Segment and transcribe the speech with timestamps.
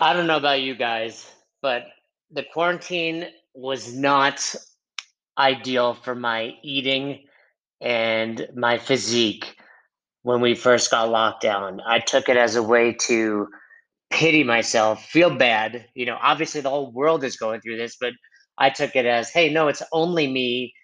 [0.00, 1.30] I don't know about you guys,
[1.62, 1.84] but
[2.32, 4.54] the quarantine was not
[5.38, 7.26] ideal for my eating
[7.80, 9.56] and my physique
[10.22, 11.80] when we first got locked down.
[11.86, 13.46] I took it as a way to
[14.10, 15.86] pity myself, feel bad.
[15.94, 18.14] You know, obviously the whole world is going through this, but
[18.58, 20.74] I took it as, hey, no, it's only me.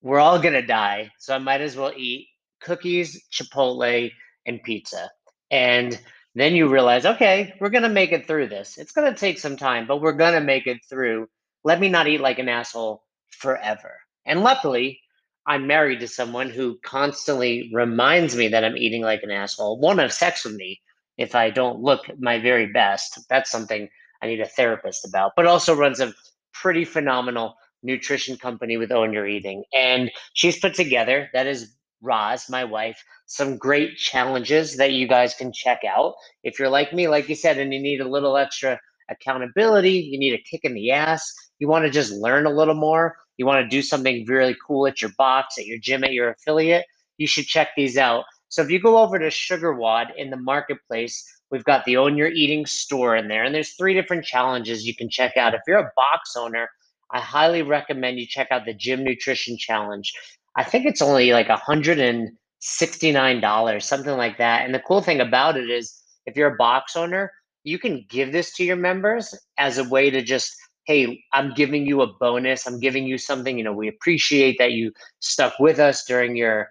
[0.00, 2.28] We're all gonna die, so I might as well eat
[2.62, 4.10] cookies, Chipotle,
[4.46, 5.10] and pizza.
[5.50, 6.00] And
[6.38, 8.78] then you realize, okay, we're gonna make it through this.
[8.78, 11.28] It's gonna take some time, but we're gonna make it through.
[11.64, 13.94] Let me not eat like an asshole forever.
[14.26, 15.00] And luckily,
[15.46, 20.00] I'm married to someone who constantly reminds me that I'm eating like an asshole, won't
[20.00, 20.80] have sex with me
[21.16, 23.18] if I don't look my very best.
[23.30, 23.88] That's something
[24.20, 26.12] I need a therapist about, but also runs a
[26.52, 29.64] pretty phenomenal nutrition company with Own Your Eating.
[29.72, 35.34] And she's put together, that is Roz, my wife, some great challenges that you guys
[35.34, 36.14] can check out.
[36.44, 38.78] If you're like me, like you said, and you need a little extra
[39.10, 42.74] accountability, you need a kick in the ass, you want to just learn a little
[42.74, 46.12] more, you want to do something really cool at your box, at your gym, at
[46.12, 46.84] your affiliate,
[47.16, 48.24] you should check these out.
[48.48, 52.28] So if you go over to SugarWOD in the marketplace, we've got the Own Your
[52.28, 55.54] Eating store in there, and there's three different challenges you can check out.
[55.54, 56.68] If you're a box owner,
[57.10, 60.12] I highly recommend you check out the Gym Nutrition Challenge.
[60.58, 64.64] I think it's only like $169, something like that.
[64.64, 67.30] And the cool thing about it is if you're a box owner,
[67.62, 70.52] you can give this to your members as a way to just,
[70.84, 72.66] hey, I'm giving you a bonus.
[72.66, 76.70] I'm giving you something, you know, we appreciate that you stuck with us during your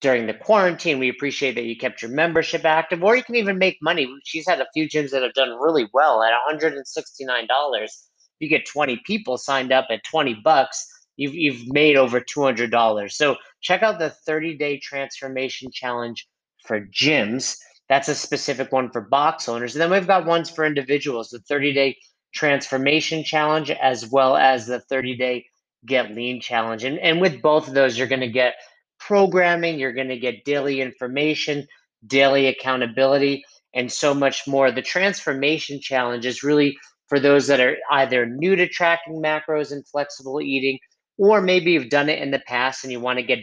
[0.00, 0.98] during the quarantine.
[0.98, 4.12] We appreciate that you kept your membership active, or you can even make money.
[4.24, 7.86] She's had a few gyms that have done really well at $169
[8.38, 10.86] you get 20 people signed up at 20 bucks,
[11.16, 13.12] you've you've made over $200.
[13.12, 16.26] So check out the 30-day transformation challenge
[16.66, 17.56] for gyms.
[17.88, 19.74] That's a specific one for box owners.
[19.74, 21.96] And then we've got ones for individuals, the 30-day
[22.34, 25.44] transformation challenge as well as the 30-day
[25.86, 26.84] get lean challenge.
[26.84, 28.54] And and with both of those you're going to get
[28.98, 31.66] programming, you're going to get daily information,
[32.06, 33.44] daily accountability,
[33.74, 34.70] and so much more.
[34.70, 36.76] The transformation challenge is really
[37.08, 40.78] for those that are either new to tracking macros and flexible eating,
[41.18, 43.40] or maybe you've done it in the past and you want to get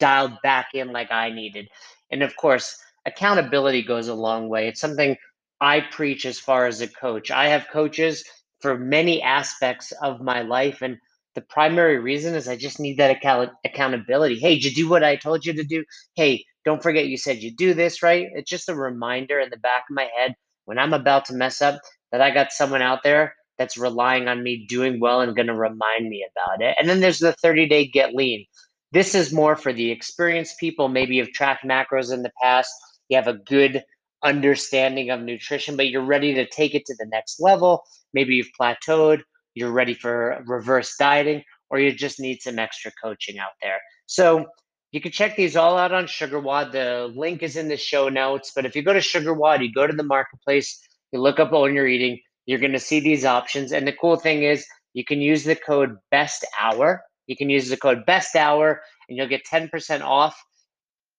[0.00, 1.68] dialed back in like I needed.
[2.10, 2.76] And of course,
[3.06, 4.68] accountability goes a long way.
[4.68, 5.16] It's something
[5.60, 7.30] I preach as far as a coach.
[7.30, 8.24] I have coaches
[8.60, 10.98] for many aspects of my life, and
[11.34, 14.38] the primary reason is I just need that account- accountability.
[14.40, 15.84] Hey, did you do what I told you to do?
[16.16, 18.28] Hey, don't forget you said you do this, right?
[18.34, 20.34] It's just a reminder in the back of my head
[20.66, 21.80] when I'm about to mess up
[22.12, 25.54] that I got someone out there that's relying on me doing well and going to
[25.54, 26.76] remind me about it.
[26.78, 28.44] And then there's the 30 day get lean.
[28.92, 30.88] This is more for the experienced people.
[30.88, 32.72] Maybe you've tracked macros in the past,
[33.08, 33.82] you have a good
[34.22, 37.82] understanding of nutrition, but you're ready to take it to the next level.
[38.12, 39.22] Maybe you've plateaued,
[39.54, 43.78] you're ready for reverse dieting, or you just need some extra coaching out there.
[44.06, 44.46] So
[44.92, 46.72] you can check these all out on SugarWOD.
[46.72, 48.52] The link is in the show notes.
[48.54, 50.80] But if you go to SugarWOD, you go to the marketplace,
[51.12, 53.72] you look up Own Your Eating, you're going to see these options.
[53.72, 57.02] And the cool thing is, you can use the code Best Hour.
[57.26, 60.40] You can use the code Best Hour, and you'll get 10% off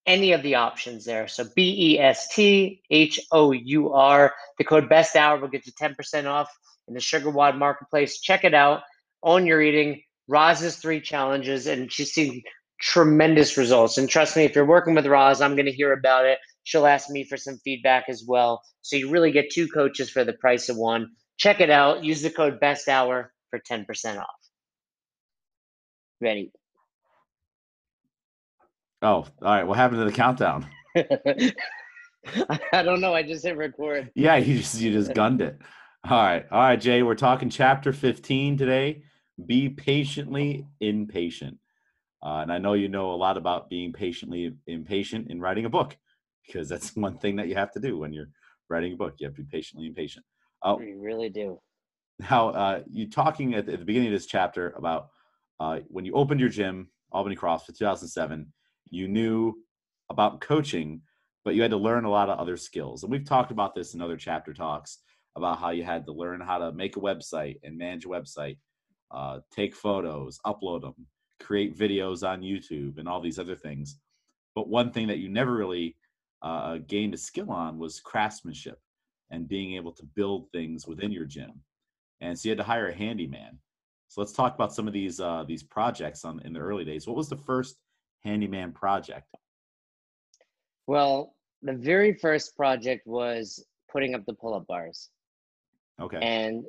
[0.06, 1.28] any of the options there.
[1.28, 4.34] So B E S T H O U R.
[4.58, 6.50] The code Best Hour will get you 10% off
[6.88, 8.20] in the SugarWOD marketplace.
[8.22, 8.82] Check it out.
[9.24, 10.02] Own Your Eating.
[10.28, 12.42] Roz's three challenges, and she's seen
[12.82, 13.98] tremendous results.
[13.98, 16.40] And trust me, if you're working with Roz, I'm going to hear about it.
[16.66, 18.62] She'll ask me for some feedback as well.
[18.82, 21.12] So you really get two coaches for the price of one.
[21.38, 22.04] Check it out.
[22.04, 24.26] Use the code best hour for 10% off.
[26.20, 26.52] Ready.
[29.02, 29.64] Oh, all right.
[29.64, 30.66] What happened to the countdown?
[32.74, 33.14] I don't know.
[33.14, 34.10] I just hit record.
[34.16, 35.60] Yeah, you just you just gunned it.
[36.10, 36.46] All right.
[36.52, 39.04] All right, Jay, we're talking chapter 15 today.
[39.46, 41.60] Be patiently impatient.
[42.24, 45.70] Uh, and I know you know a lot about being patiently impatient in writing a
[45.70, 45.96] book
[46.46, 48.30] because that's one thing that you have to do when you're
[48.70, 49.16] writing a book.
[49.20, 50.26] You have to be patiently impatient.
[50.64, 51.60] Uh, you really do.
[52.30, 55.10] Now, uh, you talking at the, at the, beginning of this chapter about
[55.60, 58.52] uh, when you opened your gym, Albany CrossFit 2007,
[58.90, 59.54] you knew
[60.10, 61.02] about coaching,
[61.44, 63.04] but you had to learn a lot of other skills.
[63.04, 65.00] And we've talked about this in other chapter talks
[65.36, 68.58] about how you had to learn how to make a website and manage a website,
[69.12, 70.96] uh, take photos, upload them,
[71.42, 74.00] create videos on YouTube, and all these other things.
[74.56, 75.98] But one thing that you never really
[76.42, 78.80] uh, gained a skill on was craftsmanship
[79.32, 81.52] and being able to build things within your gym.
[82.22, 83.58] And so you had to hire a handyman.
[84.08, 87.08] So let's talk about some of these uh, these projects on in the early days.
[87.08, 87.78] What was the first
[88.24, 89.28] handyman project?
[90.88, 95.10] Well, the very first project was putting up the pull-up bars.
[96.00, 96.20] Okay.
[96.22, 96.66] And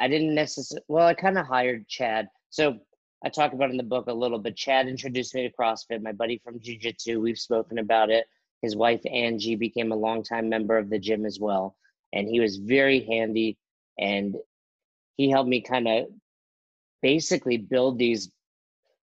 [0.00, 2.28] I didn't necessarily, well, I kind of hired Chad.
[2.48, 2.78] So
[3.24, 4.56] I talk about in the book a little bit.
[4.56, 7.20] Chad introduced me to CrossFit, my buddy from Jiu Jitsu.
[7.20, 8.26] We've spoken about it.
[8.62, 11.76] His wife, Angie, became a longtime member of the gym as well.
[12.12, 13.56] And he was very handy
[13.98, 14.36] and
[15.16, 16.06] he helped me kind of
[17.02, 18.30] basically build these,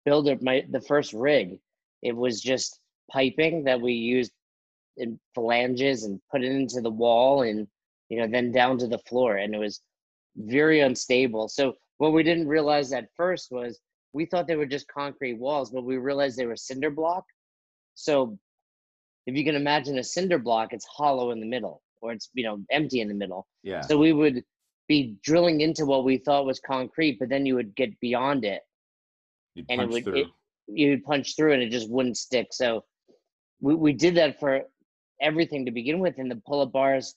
[0.06, 1.60] build up my, the first rig.
[2.02, 2.80] It was just
[3.12, 4.32] piping that we used
[4.98, 7.68] in flanges and put it into the wall and,
[8.10, 9.38] you know, then down to the floor.
[9.38, 9.82] And it was
[10.38, 11.48] very unstable.
[11.50, 13.80] So what we didn't realize at first was
[14.14, 17.26] we thought they were just concrete walls, but we realized they were cinder block.
[17.96, 18.38] So
[19.26, 22.44] if you can imagine a cinder block, it's hollow in the middle or it's you
[22.44, 23.48] know empty in the middle.
[23.64, 23.82] Yeah.
[23.82, 24.44] So we would
[24.88, 28.62] be drilling into what we thought was concrete, but then you would get beyond it
[29.56, 30.28] You'd and it would it,
[30.68, 32.48] you'd punch through and it just wouldn't stick.
[32.52, 32.84] So
[33.60, 34.62] we, we did that for
[35.22, 36.18] everything to begin with.
[36.18, 37.16] And the pull-up bars,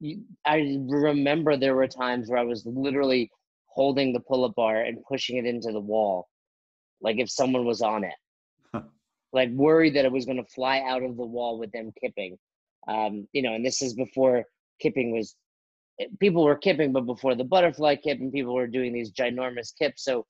[0.00, 3.30] you, I remember there were times where I was literally
[3.66, 6.28] holding the pull-up bar and pushing it into the wall,
[7.00, 8.14] like if someone was on it,
[9.34, 12.38] like worried that it was going to fly out of the wall with them kipping.
[12.88, 14.44] Um, you know, and this is before
[14.80, 15.34] kipping was
[16.00, 19.72] eh, people were kipping, but before the butterfly kip, and people were doing these ginormous
[19.76, 20.04] kips.
[20.04, 20.24] So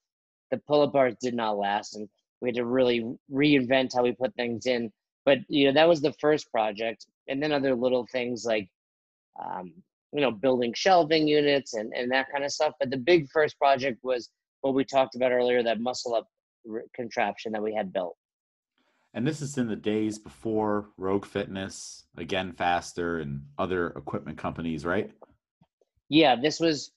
[0.51, 2.09] the pull-up bars did not last, and
[2.41, 4.91] we had to really reinvent how we put things in.
[5.23, 8.67] But you know, that was the first project, and then other little things like,
[9.43, 9.71] um,
[10.13, 12.73] you know, building shelving units and and that kind of stuff.
[12.79, 14.29] But the big first project was
[14.61, 16.27] what we talked about earlier, that muscle up
[16.95, 18.15] contraption that we had built.
[19.15, 24.85] And this is in the days before Rogue Fitness, Again Faster, and other equipment companies,
[24.85, 25.09] right?
[26.09, 26.91] Yeah, this was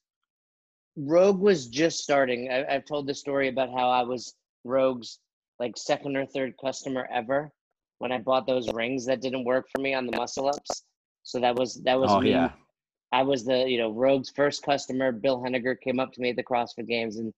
[0.96, 2.50] Rogue was just starting.
[2.50, 4.34] I, I've told the story about how I was
[4.64, 5.20] Rogue's
[5.60, 7.52] like second or third customer ever
[7.98, 10.82] when I bought those rings that didn't work for me on the muscle ups.
[11.22, 12.30] So that was that was oh me.
[12.30, 12.50] yeah.
[13.12, 15.12] I was the you know Rogue's first customer.
[15.12, 17.32] Bill Henniger came up to me at the CrossFit Games and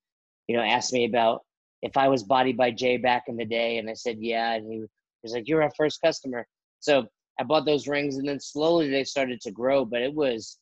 [0.48, 1.42] you know asked me about
[1.82, 4.70] if I was Body by Jay back in the day, and I said yeah, and
[4.70, 4.84] he
[5.22, 6.46] was like, "You're our first customer."
[6.80, 7.06] So
[7.38, 9.84] I bought those rings, and then slowly they started to grow.
[9.84, 10.58] But it was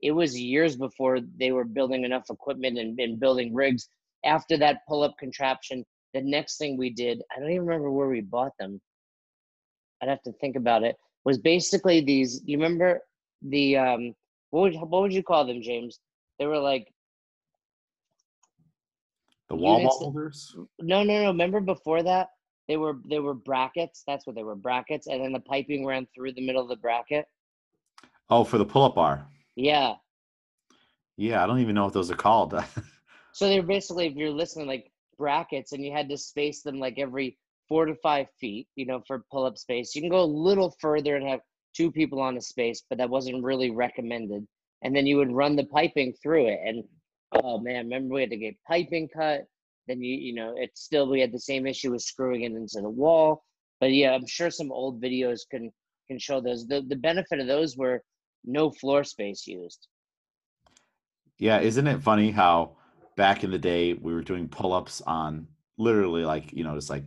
[0.00, 3.88] it was years before they were building enough equipment and, and building rigs.
[4.24, 8.08] After that pull up contraption, the next thing we did, I don't even remember where
[8.08, 8.80] we bought them.
[10.02, 10.96] I'd have to think about it.
[11.24, 12.40] Was basically these.
[12.44, 13.00] You remember
[13.42, 14.14] the um,
[14.50, 15.98] what would what would you call them, James?
[16.38, 16.92] They were like
[19.48, 20.56] The wall units holders.
[20.80, 21.28] no, no, no.
[21.28, 22.28] Remember before that,
[22.68, 24.02] they were they were brackets.
[24.06, 26.76] That's what they were brackets, and then the piping ran through the middle of the
[26.76, 27.26] bracket.
[28.30, 29.26] Oh, for the pull-up bar.
[29.56, 29.94] Yeah.
[31.16, 32.54] Yeah, I don't even know what those are called.
[33.38, 36.98] So they're basically, if you're listening, like brackets, and you had to space them like
[36.98, 39.94] every four to five feet, you know, for pull up space.
[39.94, 41.38] You can go a little further and have
[41.72, 44.44] two people on a space, but that wasn't really recommended.
[44.82, 46.58] And then you would run the piping through it.
[46.64, 46.82] And
[47.32, 49.42] oh man, remember we had to get piping cut.
[49.86, 52.80] Then you, you know, it's still, we had the same issue with screwing it into
[52.80, 53.44] the wall.
[53.80, 55.70] But yeah, I'm sure some old videos can
[56.08, 56.66] can show those.
[56.66, 58.02] The the benefit of those were
[58.44, 59.88] no floor space used.
[61.38, 62.76] yeah, isn't it funny how
[63.16, 65.46] back in the day we were doing pull-ups on
[65.76, 67.04] literally like, you know, just like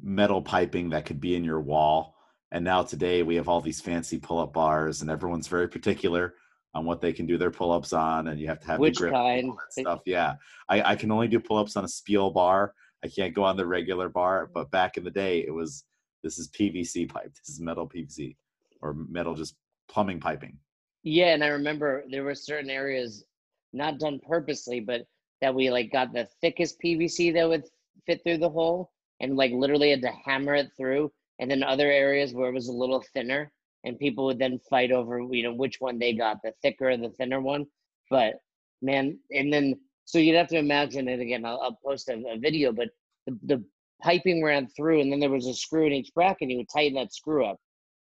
[0.00, 2.16] metal piping that could be in your wall.
[2.52, 6.34] And now today we have all these fancy pull-up bars and everyone's very particular
[6.74, 9.10] on what they can do their pull-ups on and you have to have Which the
[9.10, 9.50] grip and all kind?
[9.50, 10.00] that stuff.
[10.06, 10.34] Yeah.
[10.68, 12.72] I, I can only do pull-ups on a spiel bar.
[13.04, 14.50] I can't go on the regular bar.
[14.52, 15.84] But back in the day it was
[16.22, 17.32] this is PVC pipe.
[17.34, 18.36] This is metal PVC
[18.80, 19.56] or metal just
[19.88, 20.56] plumbing piping.
[21.02, 23.24] Yeah, and I remember there were certain areas
[23.72, 25.06] not done purposely, but
[25.40, 27.64] that we like got the thickest PVC that would
[28.06, 31.12] fit through the hole and like literally had to hammer it through.
[31.38, 33.52] And then other areas where it was a little thinner
[33.84, 36.96] and people would then fight over, you know, which one they got, the thicker or
[36.96, 37.66] the thinner one.
[38.10, 38.34] But
[38.80, 41.44] man, and then so you'd have to imagine it again.
[41.44, 42.88] I'll, I'll post a, a video, but
[43.26, 43.64] the, the
[44.02, 46.42] piping ran through and then there was a screw in each bracket.
[46.42, 47.58] And you would tighten that screw up,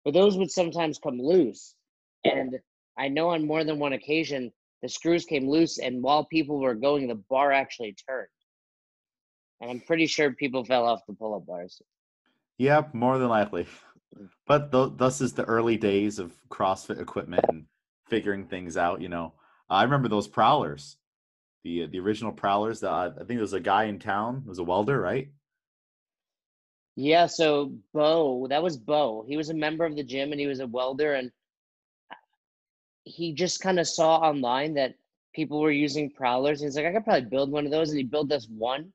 [0.04, 1.75] but those would sometimes come loose.
[2.25, 2.59] And
[2.99, 4.52] I know on more than one occasion
[4.83, 8.26] the screws came loose, and while people were going, the bar actually turned.
[9.61, 11.81] And I'm pretty sure people fell off the pull-up bars.
[12.59, 13.66] yep more than likely.
[14.47, 17.66] But th- thus is the early days of CrossFit equipment and
[18.07, 19.00] figuring things out.
[19.00, 19.35] You know,
[19.71, 20.97] I remember those prowlers,
[21.64, 22.81] the the original prowlers.
[22.81, 25.28] That I think there was a guy in town, was a welder, right?
[26.95, 29.25] Yeah, so Bo, that was Bo.
[29.26, 31.31] He was a member of the gym and he was a welder, and
[32.11, 32.16] uh,
[33.04, 34.95] he just kind of saw online that
[35.35, 36.61] people were using prowlers.
[36.61, 38.92] He's like, I could probably build one of those, and he built this one,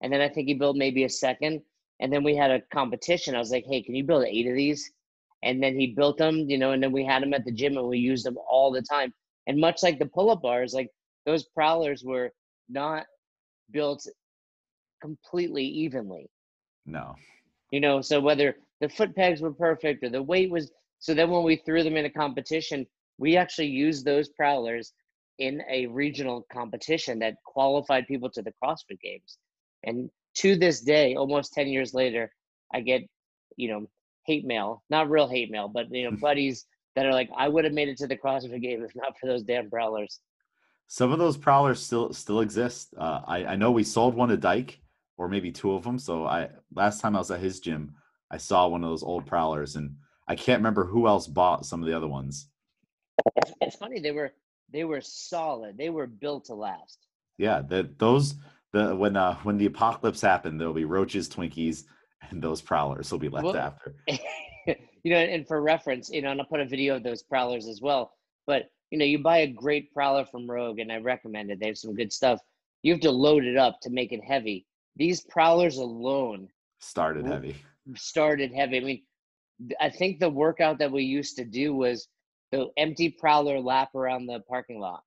[0.00, 1.60] and then I think he built maybe a second,
[2.00, 3.34] and then we had a competition.
[3.34, 4.90] I was like, Hey, can you build eight of these?
[5.42, 7.76] And then he built them, you know, and then we had them at the gym
[7.76, 9.12] and we used them all the time.
[9.46, 10.88] And much like the pull-up bars, like
[11.26, 12.30] those prowlers were
[12.68, 13.04] not
[13.70, 14.06] built
[15.02, 16.30] completely evenly.
[16.86, 17.14] No.
[17.70, 21.30] You know, so whether the foot pegs were perfect or the weight was so then
[21.30, 22.86] when we threw them in a competition,
[23.18, 24.94] we actually used those prowlers
[25.38, 29.36] in a regional competition that qualified people to the CrossFit Games.
[29.82, 32.32] And to this day, almost 10 years later,
[32.72, 33.02] I get,
[33.56, 33.86] you know,
[34.24, 37.64] hate mail, not real hate mail, but, you know, buddies that are like, I would
[37.64, 40.20] have made it to the CrossFit game if not for those damn prowlers.
[40.86, 42.94] Some of those prowlers still still exist.
[42.96, 44.78] Uh, I I know we sold one to Dyke,
[45.16, 45.98] or maybe two of them.
[45.98, 47.94] So I last time I was at his gym,
[48.30, 49.96] I saw one of those old prowlers, and
[50.28, 52.48] I can't remember who else bought some of the other ones.
[53.36, 54.32] It's, it's funny they were
[54.70, 55.78] they were solid.
[55.78, 56.98] They were built to last.
[57.38, 58.34] Yeah, that those
[58.74, 61.84] the when uh when the apocalypse happened, there'll be roaches, Twinkies,
[62.28, 63.94] and those prowlers will be left well, after.
[64.66, 67.66] you know, and for reference, you know, and I'll put a video of those prowlers
[67.66, 68.12] as well.
[68.46, 71.60] But you know, you buy a great prowler from Rogue, and I recommend it.
[71.60, 72.40] They have some good stuff.
[72.82, 74.66] You have to load it up to make it heavy.
[74.96, 76.48] These prowlers alone
[76.80, 77.56] started heavy.
[77.94, 78.78] Started heavy.
[78.78, 79.02] I mean,
[79.80, 82.08] I think the workout that we used to do was
[82.50, 85.02] the empty prowler lap around the parking lot.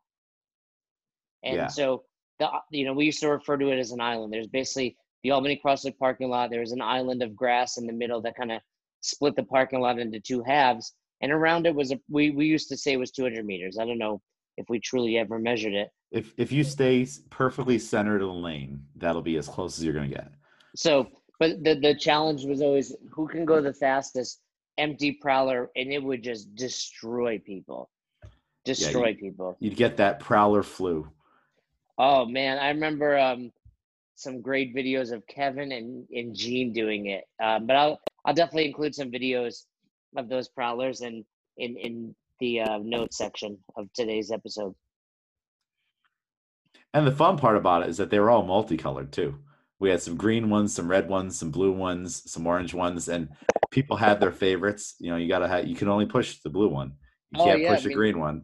[1.43, 1.67] And yeah.
[1.67, 2.03] so
[2.39, 4.33] the uh, you know we used to refer to it as an island.
[4.33, 6.49] There's basically the Albany CrossFit parking lot.
[6.49, 8.61] There's an island of grass in the middle that kind of
[9.01, 12.69] split the parking lot into two halves, and around it was a we we used
[12.69, 13.77] to say it was 200 meters.
[13.79, 14.21] I don't know
[14.57, 15.89] if we truly ever measured it.
[16.11, 19.93] If if you stay perfectly centered in the lane, that'll be as close as you're
[19.93, 20.31] gonna get.
[20.75, 21.07] So,
[21.39, 24.41] but the the challenge was always who can go the fastest
[24.77, 27.89] empty prowler, and it would just destroy people,
[28.63, 29.57] destroy yeah, you, people.
[29.59, 31.09] You'd get that prowler flu.
[31.97, 33.51] Oh man, I remember um,
[34.15, 37.23] some great videos of Kevin and, and Gene doing it.
[37.41, 39.63] Um, but I'll I'll definitely include some videos
[40.15, 41.23] of those prowlers and
[41.57, 44.75] in in the uh, notes section of today's episode.
[46.93, 49.39] And the fun part about it is that they were all multicolored too.
[49.79, 53.29] We had some green ones, some red ones, some blue ones, some orange ones, and
[53.69, 54.95] people had their favorites.
[54.99, 56.93] You know, you gotta have you can only push the blue one.
[57.31, 58.43] You oh, can't yeah, push the green one.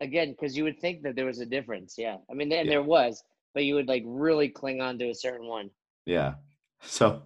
[0.00, 1.94] Again, because you would think that there was a difference.
[1.96, 2.74] Yeah, I mean, and yeah.
[2.74, 3.22] there was,
[3.54, 5.70] but you would like really cling on to a certain one.
[6.04, 6.34] Yeah.
[6.82, 7.22] So,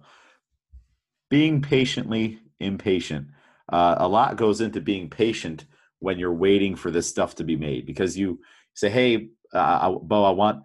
[1.29, 3.27] being patiently impatient.
[3.71, 5.65] Uh, a lot goes into being patient
[5.99, 8.39] when you're waiting for this stuff to be made because you
[8.73, 10.63] say, "Hey, uh, Bo, I want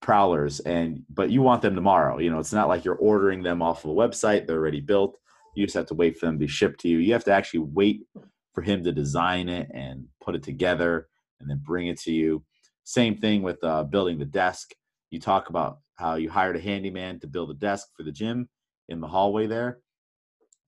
[0.00, 2.18] prowlers," and but you want them tomorrow.
[2.18, 5.18] You know, it's not like you're ordering them off of a website; they're already built.
[5.54, 6.98] You just have to wait for them to be shipped to you.
[6.98, 8.06] You have to actually wait
[8.52, 11.08] for him to design it and put it together
[11.40, 12.44] and then bring it to you.
[12.84, 14.72] Same thing with uh, building the desk.
[15.10, 18.48] You talk about how you hired a handyman to build a desk for the gym
[18.88, 19.80] in the hallway there.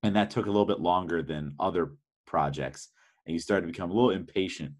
[0.02, 1.92] And that took a little bit longer than other
[2.26, 2.88] projects.
[3.26, 4.72] And you started to become a little impatient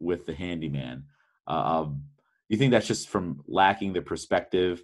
[0.00, 1.04] with the handyman.
[1.46, 1.50] Uh,
[1.80, 2.02] um,
[2.48, 4.82] you think that's just from lacking the perspective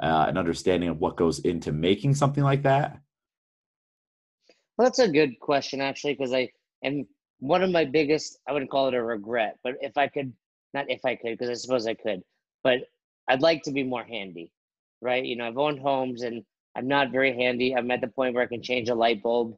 [0.00, 2.98] uh, and understanding of what goes into making something like that?
[4.76, 6.50] Well, that's a good question, actually, because I
[6.82, 7.06] am
[7.42, 10.32] one of my biggest, I wouldn't call it a regret, but if I could,
[10.74, 12.22] not if I could, because I suppose I could,
[12.62, 12.78] but
[13.28, 14.52] I'd like to be more handy,
[15.00, 15.24] right?
[15.24, 16.44] You know, I've owned homes and
[16.76, 17.74] I'm not very handy.
[17.74, 19.56] I'm at the point where I can change a light bulb,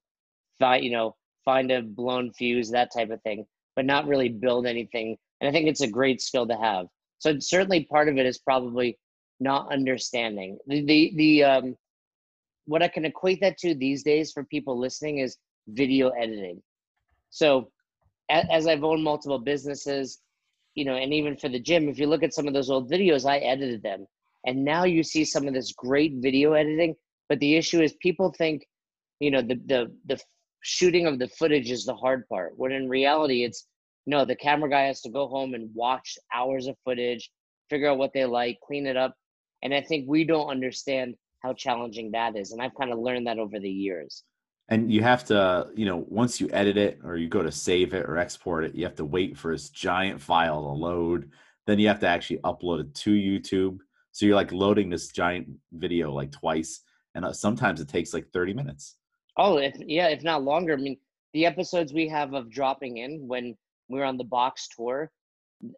[0.59, 1.15] find, you know,
[1.45, 3.45] find a blown fuse, that type of thing,
[3.77, 5.19] but not really build anything.
[5.43, 6.87] And I think it's a great skill to have.
[7.19, 8.99] So certainly part of it is probably
[9.41, 11.77] not understanding the the, the um,
[12.65, 15.37] what I can equate that to these days for people listening is
[15.69, 16.63] video editing.
[17.29, 17.69] So
[18.29, 20.21] as I've owned multiple businesses,
[20.75, 22.91] you know, and even for the gym, if you look at some of those old
[22.91, 24.07] videos, I edited them.
[24.47, 26.95] And now you see some of this great video editing.
[27.29, 28.67] But the issue is people think,
[29.21, 30.21] you know, the the the
[30.61, 32.53] shooting of the footage is the hard part.
[32.57, 33.67] When in reality, it's
[34.07, 37.31] no, the camera guy has to go home and watch hours of footage,
[37.71, 39.15] figure out what they like, clean it up.
[39.63, 42.53] And I think we don't understand how challenging that is.
[42.53, 44.25] And I've kind of learned that over the years.
[44.69, 47.93] And you have to, you know, once you edit it or you go to save
[47.93, 51.31] it or export it, you have to wait for this giant file to load.
[51.67, 53.81] Then you have to actually upload it to YouTube.
[54.13, 56.81] So you're like loading this giant video like twice.
[57.15, 58.97] And uh, sometimes it takes like 30 minutes.
[59.37, 60.73] Oh, if, yeah, if not longer.
[60.73, 60.97] I mean,
[61.35, 63.57] the episodes we have of dropping in when
[63.89, 65.11] we are on the box tour,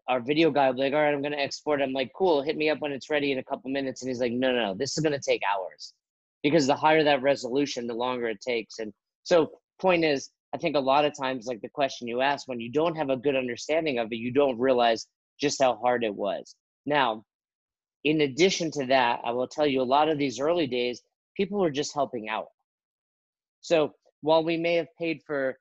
[0.08, 1.82] our video guy be like, all right, I'm to export.
[1.82, 4.02] I'm like, cool, hit me up when it's ready in a couple minutes.
[4.02, 5.92] And he's like, no, no, no, this is to take hours
[6.46, 8.78] because the higher that resolution, the longer it takes.
[8.78, 8.92] And
[9.24, 9.50] so,
[9.80, 12.70] point is, I think a lot of times, like the question you ask, when you
[12.70, 15.08] don't have a good understanding of it, you don't realize
[15.40, 16.54] just how hard it was.
[16.86, 17.24] Now,
[18.04, 21.02] in addition to that, I will tell you a lot of these early days,
[21.36, 22.46] people were just helping out.
[23.60, 25.58] So while we may have paid for,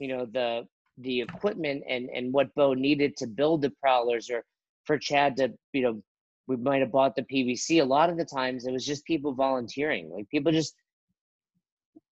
[0.00, 0.66] you know, the
[0.98, 4.42] the equipment and and what Bo needed to build the prowlers or
[4.84, 6.02] for Chad to you know
[6.46, 7.80] we might have bought the PVC.
[7.80, 10.10] A lot of the times it was just people volunteering.
[10.10, 10.74] Like people just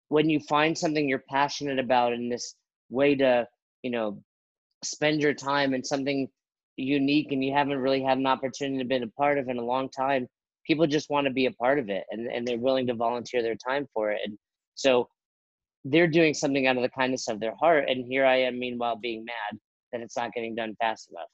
[0.08, 2.54] when you find something you're passionate about in this
[2.90, 3.46] way to
[3.82, 4.22] you know
[4.84, 6.28] spend your time in something
[6.76, 9.64] unique and you haven't really had an opportunity to be a part of in a
[9.64, 10.26] long time
[10.66, 13.42] people just want to be a part of it and, and they're willing to volunteer
[13.42, 14.36] their time for it and
[14.74, 15.08] so
[15.84, 18.96] they're doing something out of the kindness of their heart and here i am meanwhile
[18.96, 19.58] being mad
[19.92, 21.28] that it's not getting done fast enough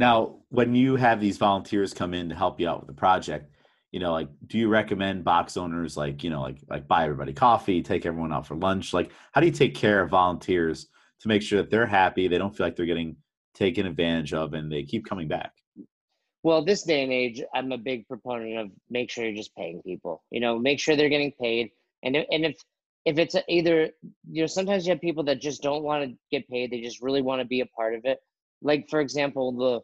[0.00, 3.54] now when you have these volunteers come in to help you out with the project
[3.92, 7.32] you know like do you recommend box owners like you know like like buy everybody
[7.32, 10.88] coffee take everyone out for lunch like how do you take care of volunteers
[11.20, 13.14] to make sure that they're happy they don't feel like they're getting
[13.54, 15.52] taken advantage of and they keep coming back
[16.42, 19.82] well, this day and age, I'm a big proponent of make sure you're just paying
[19.82, 20.22] people.
[20.30, 21.70] You know, make sure they're getting paid,
[22.02, 22.56] and and if
[23.04, 23.90] if it's either
[24.30, 27.02] you know sometimes you have people that just don't want to get paid, they just
[27.02, 28.20] really want to be a part of it.
[28.62, 29.80] Like for example, the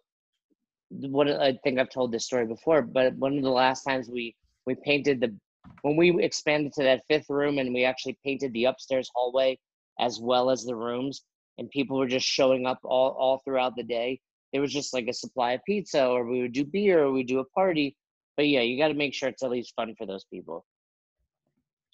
[0.90, 4.34] what I think I've told this story before, but one of the last times we
[4.66, 5.34] we painted the
[5.82, 9.58] when we expanded to that fifth room and we actually painted the upstairs hallway
[9.98, 11.22] as well as the rooms,
[11.58, 14.20] and people were just showing up all all throughout the day
[14.52, 17.22] there was just like a supply of pizza or we would do beer or we
[17.22, 17.96] do a party.
[18.36, 20.64] But yeah you got to make sure it's at least fun for those people.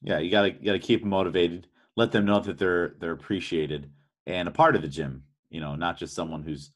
[0.00, 1.66] Yeah you got to got to keep them motivated.
[1.96, 3.90] Let them know that they're they're appreciated
[4.26, 6.70] and a part of the gym you know not just someone who's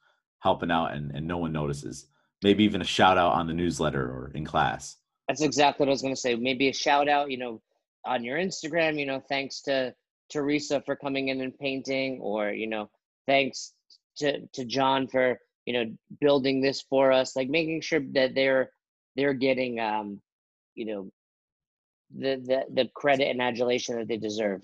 [0.46, 2.06] helping out and, and no one notices.
[2.42, 4.96] Maybe even a shout out on the newsletter or in class.
[5.26, 6.34] That's exactly what i was going to say.
[6.36, 7.60] Maybe a shout out you know
[8.04, 9.92] on your instagram you know thanks to
[10.30, 12.88] teresa for coming in and painting or you know
[13.26, 13.72] thanks
[14.18, 15.84] to to john for you know
[16.20, 18.70] building this for us like making sure that they're
[19.16, 20.20] they're getting um
[20.76, 21.10] you know
[22.14, 24.62] the the, the credit and adulation that they deserve.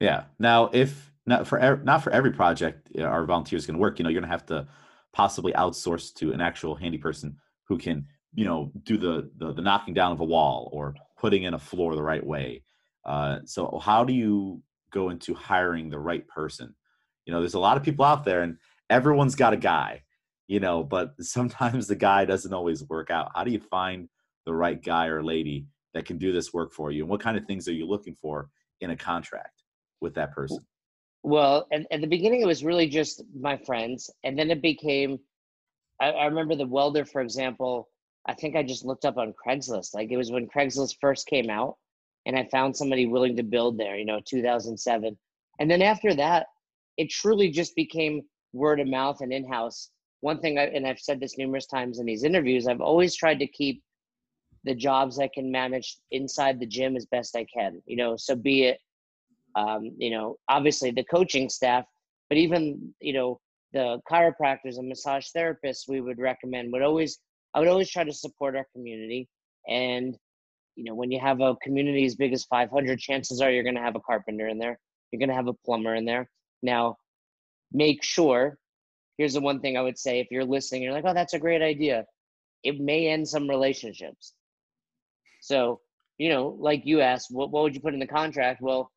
[0.00, 0.24] Yeah.
[0.38, 4.20] Now if not for not for every project our volunteers can work you know you're
[4.20, 4.66] gonna have to
[5.12, 9.62] possibly outsource to an actual handy person who can you know do the the, the
[9.62, 12.62] knocking down of a wall or putting in a floor the right way
[13.06, 16.74] uh, so how do you go into hiring the right person
[17.30, 18.56] you know, there's a lot of people out there and
[18.88, 20.02] everyone's got a guy,
[20.48, 23.30] you know, but sometimes the guy doesn't always work out.
[23.34, 24.08] How do you find
[24.46, 27.02] the right guy or lady that can do this work for you?
[27.02, 28.48] And what kind of things are you looking for
[28.80, 29.62] in a contract
[30.00, 30.58] with that person?
[31.22, 34.10] Well, at, at the beginning, it was really just my friends.
[34.24, 35.18] And then it became,
[36.00, 37.88] I, I remember the welder, for example,
[38.26, 39.94] I think I just looked up on Craigslist.
[39.94, 41.76] Like it was when Craigslist first came out
[42.26, 45.18] and I found somebody willing to build there, you know, 2007.
[45.58, 46.46] And then after that,
[46.96, 51.20] it truly just became word of mouth and in-house one thing I, and i've said
[51.20, 53.82] this numerous times in these interviews i've always tried to keep
[54.64, 58.34] the jobs i can manage inside the gym as best i can you know so
[58.34, 58.78] be it
[59.56, 61.84] um, you know obviously the coaching staff
[62.28, 63.40] but even you know
[63.72, 67.18] the chiropractors and massage therapists we would recommend would always
[67.54, 69.28] i would always try to support our community
[69.68, 70.16] and
[70.76, 73.74] you know when you have a community as big as 500 chances are you're going
[73.74, 74.78] to have a carpenter in there
[75.10, 76.28] you're going to have a plumber in there
[76.62, 76.96] now,
[77.72, 78.58] make sure,
[79.18, 81.38] here's the one thing I would say if you're listening, you're like, oh, that's a
[81.38, 82.04] great idea.
[82.62, 84.34] It may end some relationships.
[85.40, 85.80] So,
[86.18, 88.60] you know, like you asked, what, what would you put in the contract?
[88.60, 88.90] Well,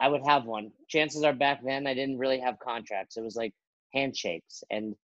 [0.00, 0.72] I would have one.
[0.88, 3.16] Chances are back then I didn't really have contracts.
[3.16, 3.52] It was like
[3.92, 4.94] handshakes and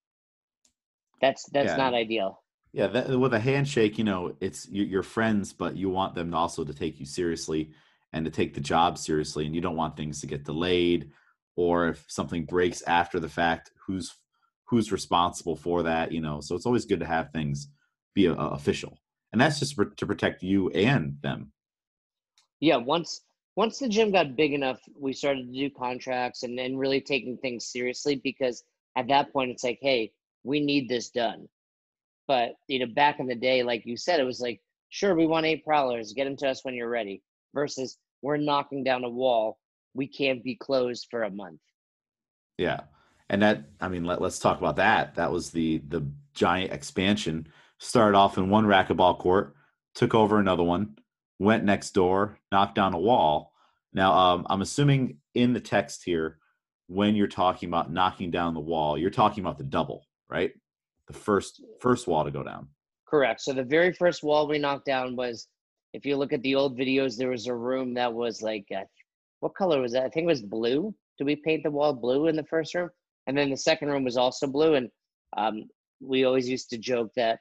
[1.20, 1.76] that's that's yeah.
[1.76, 2.42] not ideal.
[2.72, 6.64] Yeah, that, with a handshake, you know, it's you're friends, but you want them also
[6.64, 7.70] to take you seriously
[8.12, 11.10] and to take the job seriously, and you don't want things to get delayed
[11.56, 14.14] or if something breaks after the fact who's
[14.66, 17.68] who's responsible for that you know so it's always good to have things
[18.14, 18.98] be a, a official
[19.32, 21.50] and that's just for, to protect you and them
[22.60, 23.22] yeah once
[23.56, 27.36] once the gym got big enough we started to do contracts and then really taking
[27.38, 28.62] things seriously because
[28.96, 30.10] at that point it's like hey
[30.44, 31.48] we need this done
[32.28, 35.26] but you know back in the day like you said it was like sure we
[35.26, 37.22] want eight prowlers get them to us when you're ready
[37.54, 39.58] versus we're knocking down a wall
[39.96, 41.60] we can't be closed for a month.
[42.58, 42.82] Yeah.
[43.28, 45.16] And that I mean let, us talk about that.
[45.16, 47.48] That was the the giant expansion.
[47.78, 49.54] Started off in one racquetball court,
[49.94, 50.96] took over another one,
[51.38, 53.52] went next door, knocked down a wall.
[53.92, 56.38] Now um, I'm assuming in the text here
[56.88, 60.52] when you're talking about knocking down the wall, you're talking about the double, right?
[61.08, 62.68] The first first wall to go down.
[63.08, 63.40] Correct.
[63.40, 65.48] So the very first wall we knocked down was
[65.92, 68.84] if you look at the old videos, there was a room that was like I
[69.40, 70.04] what color was that?
[70.04, 70.94] I think it was blue.
[71.18, 72.90] Did we paint the wall blue in the first room?
[73.26, 74.74] And then the second room was also blue.
[74.74, 74.88] And
[75.36, 75.64] um,
[76.00, 77.40] we always used to joke that,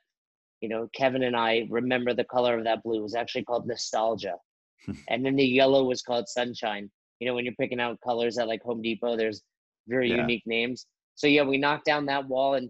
[0.61, 3.67] you know, Kevin and I remember the color of that blue it was actually called
[3.67, 4.35] nostalgia.
[5.09, 6.89] and then the yellow was called sunshine.
[7.19, 9.41] You know, when you're picking out colors at like Home Depot, there's
[9.87, 10.17] very Yeah.
[10.17, 10.85] unique names.
[11.15, 12.69] So yeah, we knocked down that wall and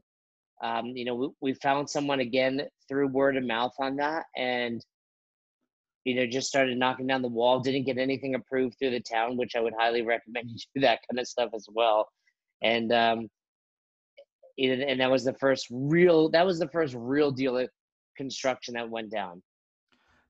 [0.64, 4.84] um, you know, we, we found someone again through word of mouth on that and
[6.06, 9.38] you know, just started knocking down the wall, didn't get anything approved through the town,
[9.38, 12.08] which I would highly recommend you do that kind of stuff as well.
[12.62, 13.28] And um
[14.58, 17.70] and, and that was the first real that was the first real deal of
[18.16, 19.42] construction that went down.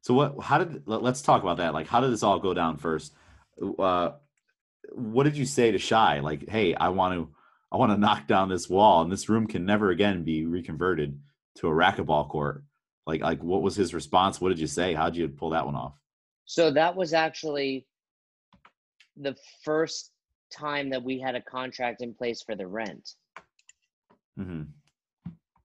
[0.01, 0.41] So what?
[0.41, 0.83] How did?
[0.87, 1.73] let- Let's talk about that.
[1.73, 3.13] Like, how did this all go down first?
[3.79, 4.11] Uh,
[4.91, 6.19] what did you say to Shai?
[6.19, 7.29] Like, hey, I want to,
[7.71, 11.19] I want to knock down this wall, and this room can never again be reconverted
[11.55, 12.63] to a racquetball court.
[13.07, 14.39] Like, like, what was his response?
[14.41, 14.93] What did you say?
[14.93, 15.93] How did you pull that one off?
[16.45, 17.87] So that was actually
[19.17, 20.11] the first
[20.51, 23.11] time that we had a contract in place for the rent.
[24.37, 24.63] Hmm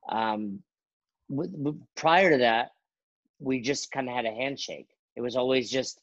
[0.09, 0.63] Um,
[1.97, 2.71] prior to that,
[3.39, 4.89] we just kind of had a handshake.
[5.17, 6.01] It was always just,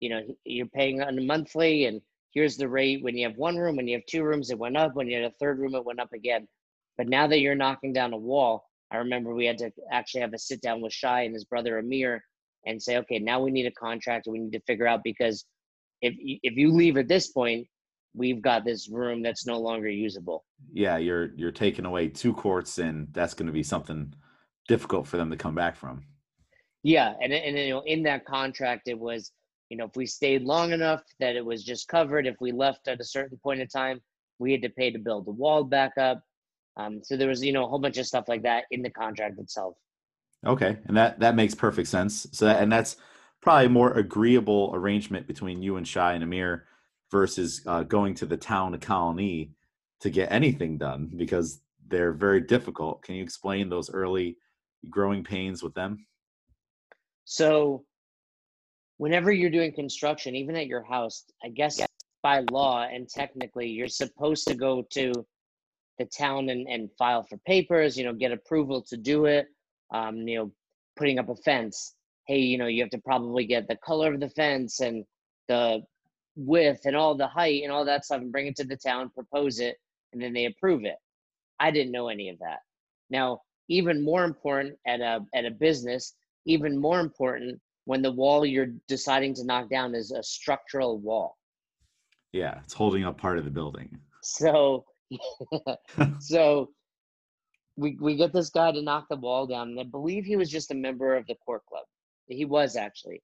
[0.00, 2.00] you know, you're paying on a monthly, and
[2.32, 3.02] here's the rate.
[3.02, 4.94] When you have one room, when you have two rooms, it went up.
[4.94, 6.46] When you had a third room, it went up again.
[6.98, 10.32] But now that you're knocking down a wall, I remember we had to actually have
[10.34, 12.22] a sit down with Shai and his brother Amir
[12.66, 14.26] and say, okay, now we need a contract.
[14.26, 15.44] We need to figure out because
[16.02, 17.66] if if you leave at this point,
[18.16, 20.44] we've got this room that's no longer usable.
[20.72, 24.14] Yeah, you're you're taking away two courts, and that's going to be something
[24.66, 26.02] difficult for them to come back from.
[26.82, 29.30] Yeah, and and you know, in that contract, it was
[29.68, 32.26] you know if we stayed long enough that it was just covered.
[32.26, 34.00] If we left at a certain point in time,
[34.38, 36.22] we had to pay to build the wall back up.
[36.78, 38.90] Um, so there was you know a whole bunch of stuff like that in the
[38.90, 39.76] contract itself.
[40.44, 42.26] Okay, and that that makes perfect sense.
[42.32, 42.96] So that, and that's
[43.42, 46.64] probably a more agreeable arrangement between you and Shai and Amir
[47.10, 49.50] versus uh, going to the town of Colonie
[50.00, 53.02] to get anything done because they're very difficult.
[53.02, 54.36] Can you explain those early
[54.90, 56.06] growing pains with them?
[57.24, 57.84] So
[58.98, 61.80] whenever you're doing construction, even at your house, I guess
[62.22, 65.12] by law and technically, you're supposed to go to
[65.98, 69.46] the town and, and file for papers, you know, get approval to do it.
[69.94, 70.52] Um, you know,
[70.96, 71.94] putting up a fence.
[72.26, 75.04] Hey, you know, you have to probably get the color of the fence and
[75.46, 75.82] the
[76.36, 79.10] width and all the height and all that stuff and bring it to the town,
[79.10, 79.76] propose it,
[80.12, 80.96] and then they approve it.
[81.58, 82.58] I didn't know any of that.
[83.10, 88.44] Now, even more important at a at a business, even more important when the wall
[88.44, 91.36] you're deciding to knock down is a structural wall.
[92.32, 93.98] Yeah, it's holding up part of the building.
[94.22, 94.84] So,
[96.20, 96.70] so
[97.76, 100.50] we we get this guy to knock the wall down, and I believe he was
[100.50, 101.84] just a member of the court club.
[102.28, 103.22] He was actually.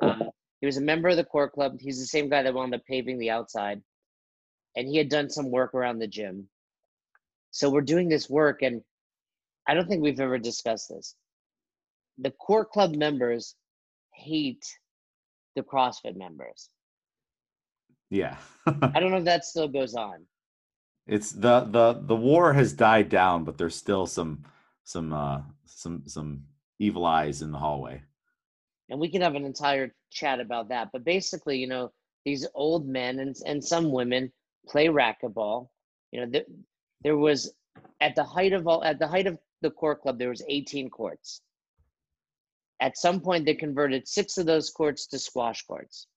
[0.00, 0.26] Uh,
[0.62, 1.78] he was a member of the court club.
[1.80, 3.82] He's the same guy that wound up paving the outside,
[4.76, 6.48] and he had done some work around the gym.
[7.50, 8.80] So we're doing this work, and
[9.68, 11.16] I don't think we've ever discussed this.
[12.18, 13.56] The court club members
[14.14, 14.64] hate
[15.56, 16.68] the CrossFit members.
[18.08, 18.36] Yeah.
[18.66, 20.26] I don't know if that still goes on.
[21.08, 24.44] it's the the the war has died down, but there's still some
[24.84, 26.44] some uh some some
[26.78, 28.02] evil eyes in the hallway.
[28.90, 30.90] and we can have an entire chat about that.
[30.92, 31.92] But basically, you know,
[32.24, 34.32] these old men and and some women
[34.68, 35.68] play racquetball.
[36.12, 36.44] You know, there,
[37.02, 37.52] there was
[38.00, 40.90] at the height of all at the height of the court club, there was 18
[40.90, 41.40] courts.
[42.80, 46.08] At some point, they converted six of those courts to squash courts.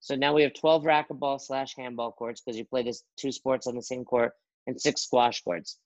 [0.00, 3.66] So now we have 12 racquetball slash handball courts because you play this two sports
[3.66, 4.32] on the same court
[4.66, 5.78] and six squash courts.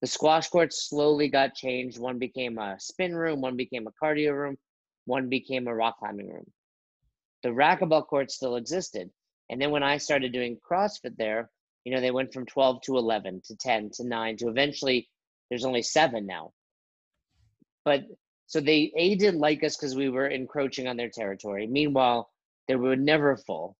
[0.00, 1.98] The squash courts slowly got changed.
[1.98, 4.58] One became a spin room, one became a cardio room,
[5.06, 6.50] one became a rock climbing room.
[7.44, 9.10] The racquetball court still existed.
[9.50, 11.50] And then when I started doing CrossFit there,
[11.84, 15.10] you know, they went from 12 to 11 to 10 to 9 to eventually
[15.50, 16.54] there's only seven now.
[17.84, 18.04] But
[18.46, 21.66] so they A didn't like us because we were encroaching on their territory.
[21.66, 22.30] Meanwhile,
[22.66, 23.76] they were never full.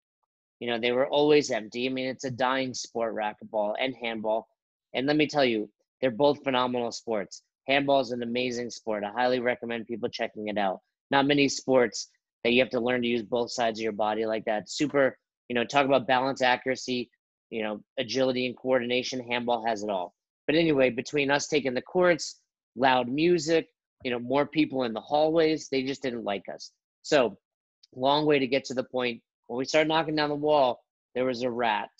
[0.60, 1.86] You know, they were always empty.
[1.86, 4.46] I mean, it's a dying sport, racquetball and handball.
[4.92, 5.70] And let me tell you,
[6.02, 7.42] they're both phenomenal sports.
[7.66, 9.04] Handball is an amazing sport.
[9.04, 10.80] I highly recommend people checking it out.
[11.10, 12.10] Not many sports
[12.44, 14.70] that you have to learn to use both sides of your body like that.
[14.70, 17.10] Super, you know, talk about balance, accuracy,
[17.50, 19.20] you know, agility and coordination.
[19.20, 20.14] Handball has it all.
[20.46, 22.40] But anyway, between us taking the courts,
[22.76, 23.68] loud music,
[24.04, 26.70] you know, more people in the hallways, they just didn't like us.
[27.02, 27.38] So,
[27.94, 30.82] long way to get to the point when we started knocking down the wall,
[31.14, 31.90] there was a rat.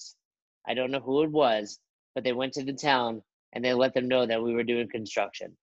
[0.66, 1.78] I don't know who it was,
[2.14, 4.88] but they went to the town and they let them know that we were doing
[4.88, 5.56] construction.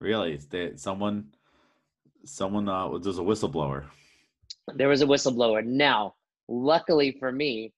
[0.00, 0.38] Really,
[0.76, 1.26] someone
[2.24, 3.84] someone uh there's a whistleblower.
[4.74, 5.64] There was a whistleblower.
[5.64, 6.14] Now,
[6.48, 7.72] luckily for me,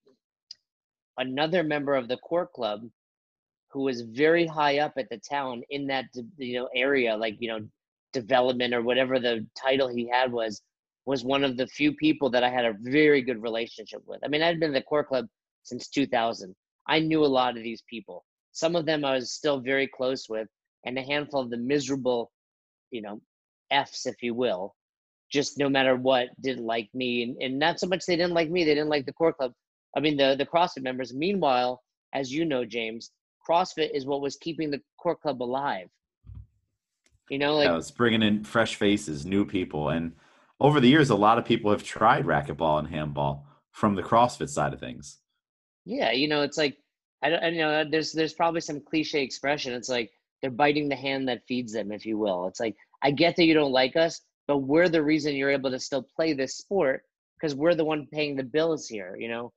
[1.18, 2.82] another member of the court club
[3.70, 6.04] who was very high up at the town in that
[6.36, 7.60] you know area like you know
[8.12, 10.62] development or whatever the title he had was
[11.06, 14.20] was one of the few people that I had a very good relationship with.
[14.24, 15.26] I mean, I'd been in the court club
[15.62, 16.54] since 2000.
[16.88, 18.24] I knew a lot of these people.
[18.52, 20.48] Some of them I was still very close with,
[20.86, 22.30] and a handful of the miserable,
[22.90, 23.20] you know,
[23.74, 24.74] F's, if you will,
[25.30, 27.22] just no matter what, didn't like me.
[27.24, 29.52] And, and not so much they didn't like me, they didn't like the court club.
[29.96, 31.12] I mean, the, the CrossFit members.
[31.12, 31.82] Meanwhile,
[32.12, 33.10] as you know, James,
[33.48, 35.88] CrossFit is what was keeping the court club alive.
[37.30, 40.12] You know, like yeah, it's bringing in fresh faces, new people, and
[40.60, 44.50] over the years, a lot of people have tried racquetball and handball from the CrossFit
[44.50, 45.18] side of things.
[45.86, 46.76] Yeah, you know, it's like
[47.22, 49.72] I don't, I you know, there's there's probably some cliche expression.
[49.72, 50.10] It's like
[50.42, 52.46] they're biting the hand that feeds them, if you will.
[52.46, 55.70] It's like I get that you don't like us, but we're the reason you're able
[55.70, 57.02] to still play this sport
[57.36, 59.16] because we're the one paying the bills here.
[59.18, 59.52] You know,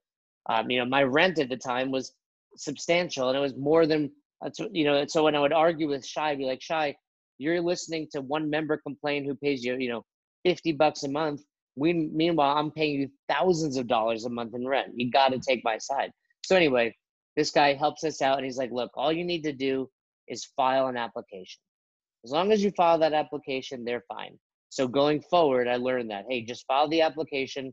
[0.48, 2.12] um, you know, my rent at the time was
[2.56, 4.10] substantial, and it was more than
[4.70, 5.04] you know.
[5.08, 6.94] So when I would argue with Shai, I'd be like, Shai,
[7.38, 10.04] you're listening to one member complain who pays you, you know,
[10.44, 11.42] 50 bucks a month.
[11.76, 14.92] We, meanwhile, I'm paying you thousands of dollars a month in rent.
[14.96, 16.10] You got to take my side.
[16.44, 16.94] So anyway,
[17.36, 19.88] this guy helps us out and he's like, look, all you need to do
[20.26, 21.60] is file an application.
[22.24, 24.38] As long as you file that application, they're fine.
[24.70, 27.72] So going forward, I learned that, hey, just file the application.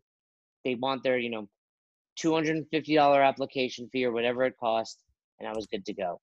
[0.64, 1.50] They want their, you know,
[2.20, 5.04] $250 application fee or whatever it costs,
[5.40, 6.22] and I was good to go.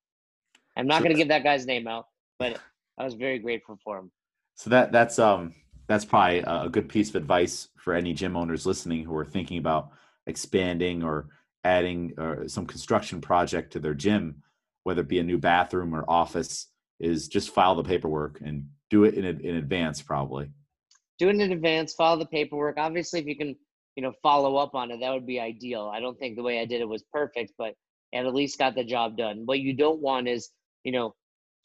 [0.76, 2.06] I'm not so, going to give that guy's name out,
[2.38, 2.58] but
[2.98, 4.10] I was very grateful for him.
[4.54, 5.54] So that that's um
[5.86, 9.58] that's probably a good piece of advice for any gym owners listening who are thinking
[9.58, 9.90] about
[10.26, 11.28] expanding or
[11.64, 14.42] adding uh, some construction project to their gym,
[14.84, 16.68] whether it be a new bathroom or office,
[17.02, 20.50] is just file the paperwork and do it in in advance, probably.
[21.18, 21.94] Do it in advance.
[21.94, 22.76] Follow the paperwork.
[22.78, 23.54] Obviously, if you can,
[23.96, 25.90] you know, follow up on it, that would be ideal.
[25.92, 27.74] I don't think the way I did it was perfect, but
[28.14, 29.42] at least got the job done.
[29.44, 30.50] What you don't want is,
[30.84, 31.14] you know,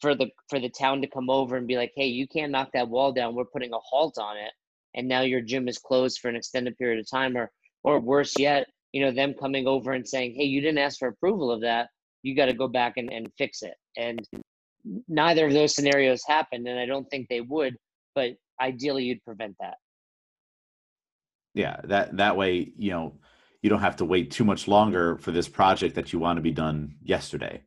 [0.00, 2.70] for the for the town to come over and be like, hey, you can't knock
[2.74, 3.34] that wall down.
[3.34, 4.52] We're putting a halt on it,
[4.94, 7.50] and now your gym is closed for an extended period of time, or
[7.84, 11.08] or worse yet, you know, them coming over and saying, hey, you didn't ask for
[11.08, 11.88] approval of that.
[12.22, 13.74] You got to go back and, and fix it.
[13.96, 14.20] And
[15.08, 17.76] neither of those scenarios happened, and I don't think they would.
[18.14, 19.76] But ideally, you'd prevent that.
[21.54, 23.18] Yeah, that that way, you know,
[23.62, 26.42] you don't have to wait too much longer for this project that you want to
[26.42, 27.62] be done yesterday.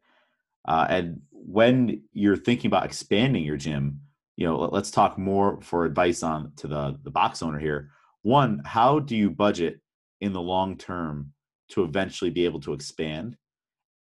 [0.67, 4.01] Uh, and when you're thinking about expanding your gym,
[4.37, 7.89] you know, let's talk more for advice on to the the box owner here.
[8.21, 9.81] One, how do you budget
[10.21, 11.33] in the long term
[11.69, 13.37] to eventually be able to expand?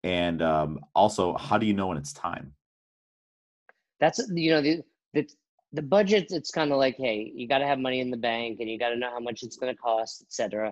[0.03, 2.53] And um, also, how do you know when it's time?
[4.05, 4.83] That's you know the
[5.15, 5.27] the
[5.73, 6.27] the budget.
[6.29, 8.77] It's kind of like, hey, you got to have money in the bank, and you
[8.77, 10.71] got to know how much it's going to cost, etc.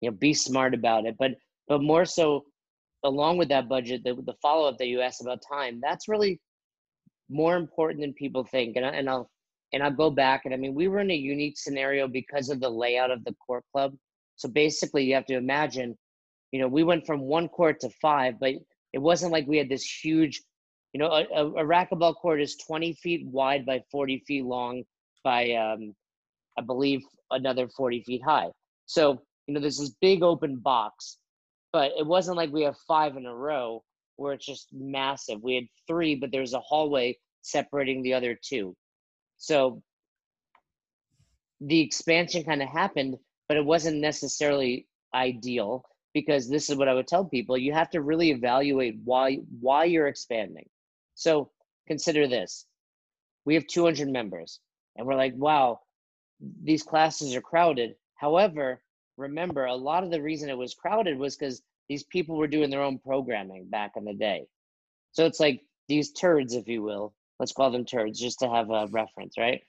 [0.00, 1.16] You know, be smart about it.
[1.18, 1.32] But
[1.66, 2.44] but more so,
[3.02, 6.40] along with that budget, the, the follow up that you asked about time, that's really
[7.28, 8.76] more important than people think.
[8.76, 9.28] And, I, and I'll
[9.72, 12.60] and I'll go back and I mean we were in a unique scenario because of
[12.60, 13.92] the layout of the court club.
[14.36, 15.98] So basically, you have to imagine,
[16.52, 18.52] you know, we went from one court to five, but
[18.92, 20.42] it wasn't like we had this huge,
[20.92, 24.84] you know, a, a, racquetball court is 20 feet wide by 40 feet long
[25.22, 25.94] by, um,
[26.56, 28.48] I believe, another 40 feet high.
[28.86, 31.18] So you know, there's this big open box
[31.72, 33.82] but it wasn't like we have five in a row
[34.16, 35.42] where it's just massive.
[35.42, 38.74] We had three, but there's a hallway separating the other two.
[39.36, 39.82] So
[41.60, 43.16] the expansion kind of happened,
[43.48, 47.56] but it wasn't necessarily ideal because this is what I would tell people.
[47.56, 50.68] You have to really evaluate why why you're expanding.
[51.18, 51.50] So
[51.88, 52.64] consider this.
[53.44, 54.60] We have 200 members
[54.94, 55.80] and we're like, wow,
[56.62, 57.96] these classes are crowded.
[58.14, 58.80] However,
[59.16, 62.70] remember a lot of the reason it was crowded was because these people were doing
[62.70, 64.46] their own programming back in the day.
[65.10, 68.70] So it's like these turds, if you will, let's call them turds just to have
[68.70, 69.62] a reference, right?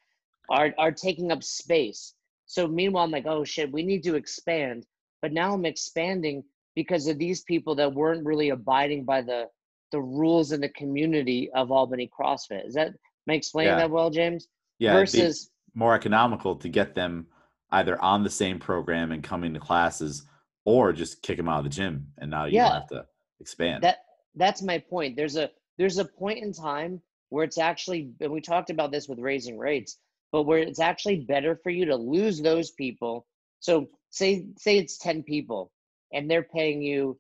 [0.52, 2.14] Are are taking up space.
[2.46, 4.86] So meanwhile, I'm like, oh shit, we need to expand.
[5.24, 6.44] But now I'm expanding
[6.76, 9.48] because of these people that weren't really abiding by the
[9.92, 12.68] the rules in the community of Albany CrossFit.
[12.68, 12.96] Is that am
[13.30, 13.80] I explaining yeah.
[13.80, 14.48] that well, James?
[14.80, 14.94] Yeah.
[14.94, 17.28] Versus more economical to get them
[17.72, 20.26] either on the same program and coming to classes
[20.66, 23.06] or just kick them out of the gym and now you yeah, have to
[23.40, 24.00] expand that
[24.36, 28.42] that's my point there's a there's a point in time where it's actually and we
[28.42, 29.98] talked about this with raising rates
[30.32, 33.26] but where it's actually better for you to lose those people
[33.60, 35.72] so say say it's 10 people
[36.12, 37.18] and they're paying you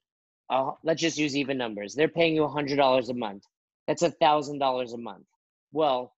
[0.49, 3.43] uh, let's just use even numbers they're paying you $100 a month
[3.87, 5.25] that's a $1000 a month
[5.71, 6.13] well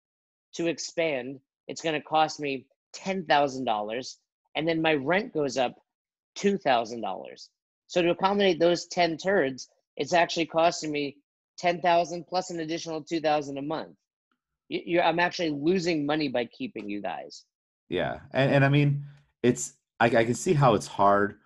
[0.54, 2.66] to expand it's going to cost me
[2.96, 4.16] $10,000
[4.56, 5.76] and then my rent goes up
[6.38, 7.48] $2,000.
[7.86, 11.16] So to accommodate those 10 turds, it's actually costing me
[11.58, 13.96] 10,000 plus an additional 2,000 a month.
[14.68, 17.44] You're, I'm actually losing money by keeping you guys.
[17.88, 18.20] Yeah.
[18.32, 19.04] And, and I mean,
[19.42, 21.38] it's I, I can see how it's hard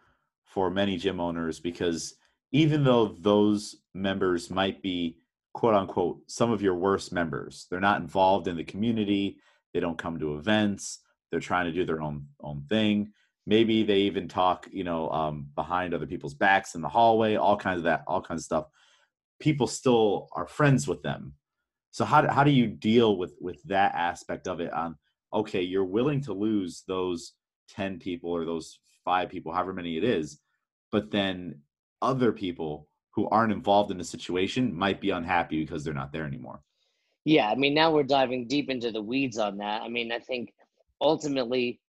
[0.44, 2.14] for many gym owners because
[2.54, 5.18] even though those members might be
[5.54, 7.66] quote unquote some of your worst members.
[7.68, 9.38] They're not involved in the community.
[9.74, 11.00] They don't come to events.
[11.30, 13.12] They're trying to do their own own thing.
[13.44, 17.56] Maybe they even talk you know um, behind other people's backs in the hallway all
[17.56, 18.66] kinds of that all kinds of stuff.
[19.40, 21.34] People still are friends with them.
[21.90, 24.72] So how do, how do you deal with with that aspect of it?
[24.72, 24.96] On
[25.32, 27.32] okay you're willing to lose those
[27.70, 30.38] 10 people or those five people however many it is
[30.92, 31.58] but then
[32.02, 36.26] other people who aren't involved in the situation might be unhappy because they're not there
[36.26, 36.60] anymore
[37.24, 40.18] yeah i mean now we're diving deep into the weeds on that i mean i
[40.18, 40.52] think
[41.00, 41.80] ultimately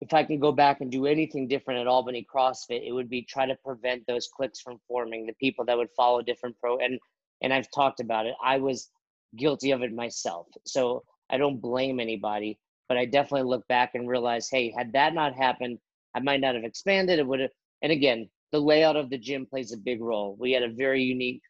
[0.00, 3.22] if I can go back and do anything different at Albany CrossFit, it would be
[3.22, 6.98] try to prevent those cliques from forming, the people that would follow different pro and
[7.42, 8.34] and I've talked about it.
[8.42, 8.90] I was
[9.36, 10.46] guilty of it myself.
[10.66, 12.58] So I don't blame anybody,
[12.88, 15.78] but I definitely look back and realize, hey, had that not happened,
[16.14, 17.18] I might not have expanded.
[17.18, 17.50] It would have
[17.82, 20.36] and again, the layout of the gym plays a big role.
[20.38, 21.42] We had a very unique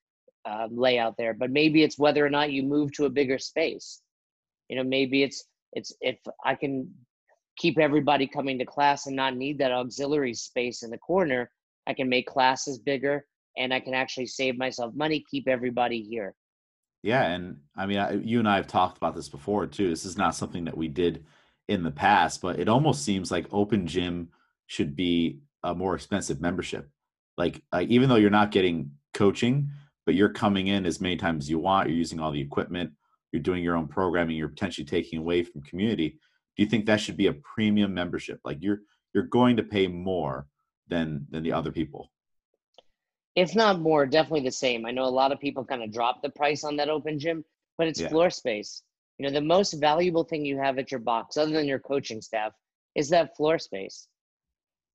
[0.45, 4.01] uh, layout there, but maybe it's whether or not you move to a bigger space.
[4.69, 6.93] You know, maybe it's it's if I can
[7.57, 11.51] keep everybody coming to class and not need that auxiliary space in the corner,
[11.87, 13.25] I can make classes bigger
[13.57, 16.35] and I can actually save myself money, keep everybody here.
[17.03, 19.89] Yeah, and I mean, I, you and I have talked about this before too.
[19.89, 21.25] This is not something that we did
[21.69, 24.29] in the past, but it almost seems like open gym
[24.67, 26.89] should be a more expensive membership.
[27.37, 29.71] Like, like even though you're not getting coaching,
[30.07, 32.93] but you're coming in as many times as you want, you're using all the equipment,
[33.33, 36.19] you're doing your own programming, you're potentially taking away from community
[36.57, 38.41] do you think that should be a premium membership?
[38.45, 38.81] Like you're
[39.15, 40.47] you're going to pay more
[40.89, 42.11] than than the other people.
[43.37, 44.85] If not more definitely the same.
[44.85, 47.45] I know a lot of people kind of drop the price on that open gym
[47.79, 48.09] but it's yeah.
[48.09, 48.83] floor space.
[49.19, 52.21] You know the most valuable thing you have at your box other than your coaching
[52.21, 52.53] staff
[52.95, 54.07] is that floor space.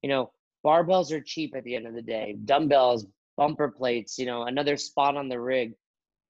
[0.04, 0.32] You know
[0.65, 3.06] barbells are cheap at the end of the day dumbbells
[3.38, 5.73] bumper plates you know another spot on the rig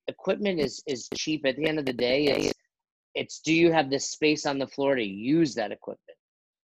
[0.08, 2.54] equipment is is cheap at the end of the day it's
[3.16, 6.18] it's do you have the space on the floor to use that equipment?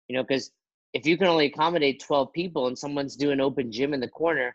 [0.08, 0.50] You know, because
[0.92, 4.54] if you can only accommodate 12 people and someone's doing open gym in the corner,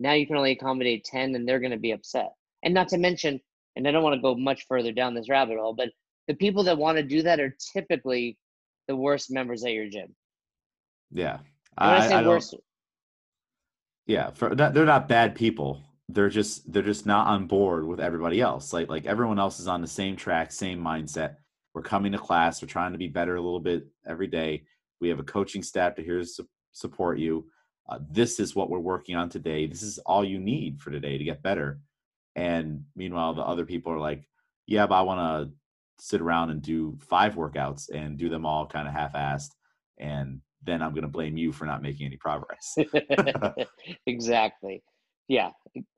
[0.00, 2.32] now you can only accommodate 10 and they're going to be upset.
[2.64, 3.38] And not to mention,
[3.76, 5.90] and I don't want to go much further down this rabbit hole, but
[6.26, 8.36] the people that want to do that are typically
[8.88, 10.14] the worst members at your gym.
[11.12, 11.38] Yeah.
[11.78, 12.22] I, I,
[14.06, 15.82] yeah, for, they're not bad people.
[16.08, 18.72] They're just they're just not on board with everybody else.
[18.72, 21.36] Like like everyone else is on the same track same mindset.
[21.74, 22.62] We're coming to class.
[22.62, 24.64] We're trying to be better a little bit every day.
[25.00, 27.46] We have a coaching staff to here to su- support you.
[27.88, 29.66] Uh, this is what we're working on today.
[29.66, 31.80] This is all you need for today to get better.
[32.36, 34.28] And meanwhile the other people are like
[34.66, 35.54] yeah but i want to
[35.98, 39.50] sit around and do five workouts and do them all kind of half-assed.
[39.98, 42.76] And then i'm going to blame you for not making any progress
[44.06, 44.82] exactly
[45.28, 45.50] yeah,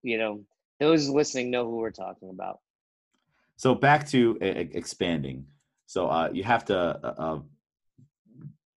[0.02, 0.44] you know,
[0.80, 2.60] those listening know who we're talking about.
[3.56, 5.46] So back to expanding.
[5.86, 7.38] So uh, you have to uh, uh,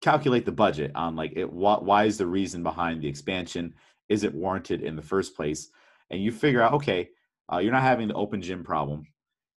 [0.01, 1.51] calculate the budget on like it.
[1.51, 3.75] What, why is the reason behind the expansion?
[4.09, 5.69] Is it warranted in the first place?
[6.09, 7.09] And you figure out, okay,
[7.51, 9.05] uh, you're not having the open gym problem.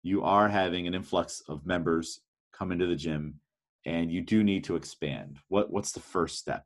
[0.03, 2.21] You are having an influx of members
[2.53, 3.39] come into the gym,
[3.85, 5.39] and you do need to expand.
[5.49, 6.65] What what's the first step?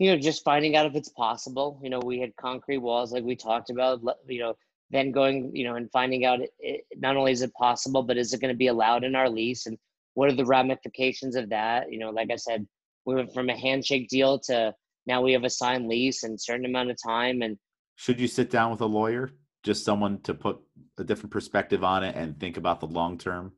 [0.00, 1.78] you know, just finding out if it's possible.
[1.82, 4.54] You know, we had concrete walls like we talked about, you know,
[4.88, 8.32] then going, you know, and finding out it, not only is it possible, but is
[8.32, 9.78] it going to be allowed in our lease and
[10.14, 11.92] what are the ramifications of that?
[11.92, 12.66] You know, like I said,
[13.04, 14.74] we went from a handshake deal to
[15.06, 17.42] now we have a signed lease and certain amount of time.
[17.42, 17.58] And
[17.96, 19.30] should you sit down with a lawyer,
[19.62, 20.60] just someone to put
[20.98, 23.52] a different perspective on it and think about the long term?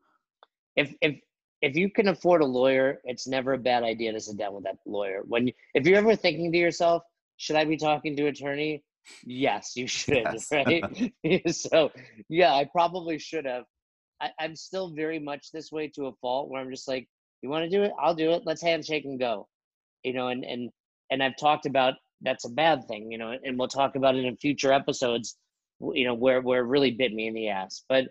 [0.75, 1.21] If, if,
[1.63, 4.65] if you can afford a lawyer, it's never a bad idea to sit down with
[4.65, 5.23] that lawyer.
[5.25, 7.05] When if you're ever thinking to yourself,
[7.37, 8.83] should I be talking to attorney?
[9.25, 10.49] Yes, you should, yes.
[10.53, 11.13] right?
[11.55, 11.93] so
[12.29, 13.65] yeah, I probably should have.
[14.21, 17.09] I, I'm still very much this way to a fault where I'm just like,
[17.43, 17.93] you want to do it?
[17.99, 18.43] I'll do it.
[18.45, 19.49] Let's handshake and go.
[20.03, 20.71] You know, and and
[21.11, 24.25] and I've talked about that's a bad thing, you know, and we'll talk about it
[24.25, 25.37] in future episodes,
[25.81, 27.85] you know, where where it really bit me in the ass.
[27.89, 28.09] But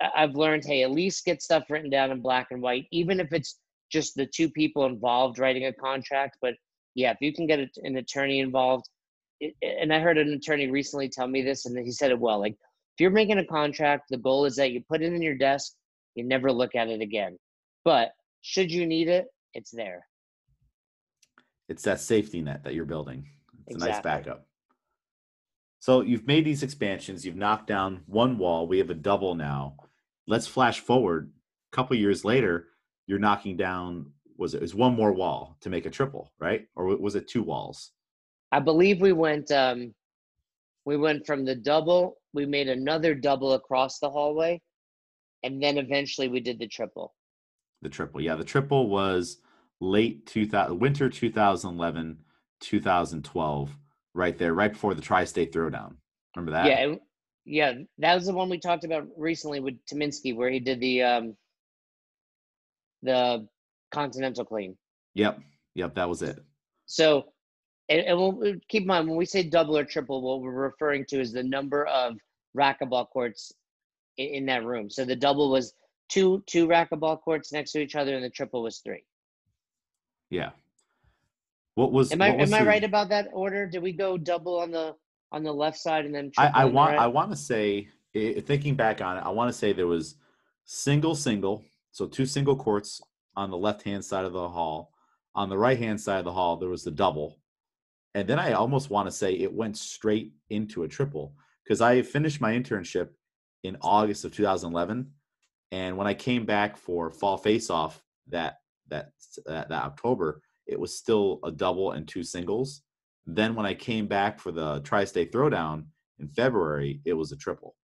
[0.00, 3.32] I've learned, hey, at least get stuff written down in black and white, even if
[3.32, 3.58] it's
[3.90, 6.38] just the two people involved writing a contract.
[6.40, 6.54] But
[6.94, 8.88] yeah, if you can get an attorney involved,
[9.62, 12.38] and I heard an attorney recently tell me this, and he said it well.
[12.38, 15.36] Like, if you're making a contract, the goal is that you put it in your
[15.36, 15.72] desk,
[16.14, 17.38] you never look at it again.
[17.84, 18.10] But
[18.42, 20.06] should you need it, it's there.
[21.68, 23.28] It's that safety net that you're building.
[23.66, 23.90] It's exactly.
[23.90, 24.46] a nice backup.
[25.80, 29.76] So you've made these expansions, you've knocked down one wall, we have a double now
[30.28, 31.32] let's flash forward
[31.72, 32.68] a couple years later
[33.06, 36.68] you're knocking down was it was one more wall to make a triple, right?
[36.76, 37.90] Or was it two walls?
[38.52, 39.92] I believe we went um
[40.84, 44.60] we went from the double, we made another double across the hallway,
[45.42, 47.14] and then eventually we did the triple.
[47.82, 48.20] The triple.
[48.20, 49.38] Yeah, the triple was
[49.80, 52.18] late 2000 winter 2011
[52.60, 53.76] 2012
[54.14, 55.94] right there right before the tri-state throwdown
[56.34, 57.00] remember that Yeah, it-
[57.48, 61.02] yeah, that was the one we talked about recently with Tominski where he did the
[61.02, 61.36] um
[63.02, 63.46] the
[63.90, 64.76] continental clean.
[65.14, 65.38] yep
[65.74, 66.38] yep that was it
[66.86, 67.26] So,
[67.88, 71.04] and, and we'll, keep in mind when we say double or triple, what we're referring
[71.06, 72.16] to is the number of
[72.56, 73.52] racquetball courts
[74.18, 74.90] in, in that room.
[74.90, 75.72] So the double was
[76.08, 79.04] two two racquetball courts next to each other, and the triple was three.
[80.30, 80.50] yeah
[81.76, 83.66] what was Am I was am I right about that order?
[83.66, 84.94] Did we go double on the
[85.32, 87.00] on the left side and then I, I want right?
[87.00, 90.16] I want to say thinking back on it, I want to say there was
[90.64, 93.00] single single, so two single courts
[93.36, 94.92] on the left hand side of the hall.
[95.34, 97.38] On the right hand side of the hall, there was the double,
[98.14, 102.02] and then I almost want to say it went straight into a triple because I
[102.02, 103.10] finished my internship
[103.62, 105.12] in August of 2011,
[105.70, 108.58] and when I came back for fall face off that
[108.88, 109.12] that
[109.46, 112.82] that, that October, it was still a double and two singles.
[113.28, 115.84] Then when I came back for the tri-state throwdown
[116.18, 117.76] in February, it was a triple.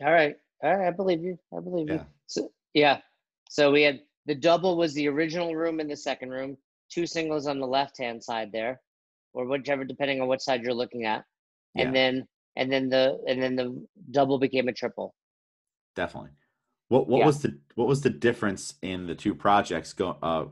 [0.00, 1.36] All right, all right, I believe you.
[1.54, 1.96] I believe you.
[1.96, 2.04] Yeah.
[2.28, 3.00] So yeah,
[3.50, 6.56] so we had the double was the original room in the second room,
[6.90, 8.80] two singles on the left hand side there,
[9.34, 11.24] or whichever, depending on what side you're looking at,
[11.74, 11.92] and Yeah.
[11.92, 15.12] then and then the and then the double became a triple.
[15.96, 16.30] Definitely.
[16.86, 17.26] What what Yeah.
[17.26, 20.46] was the what was the difference in the two projects go uh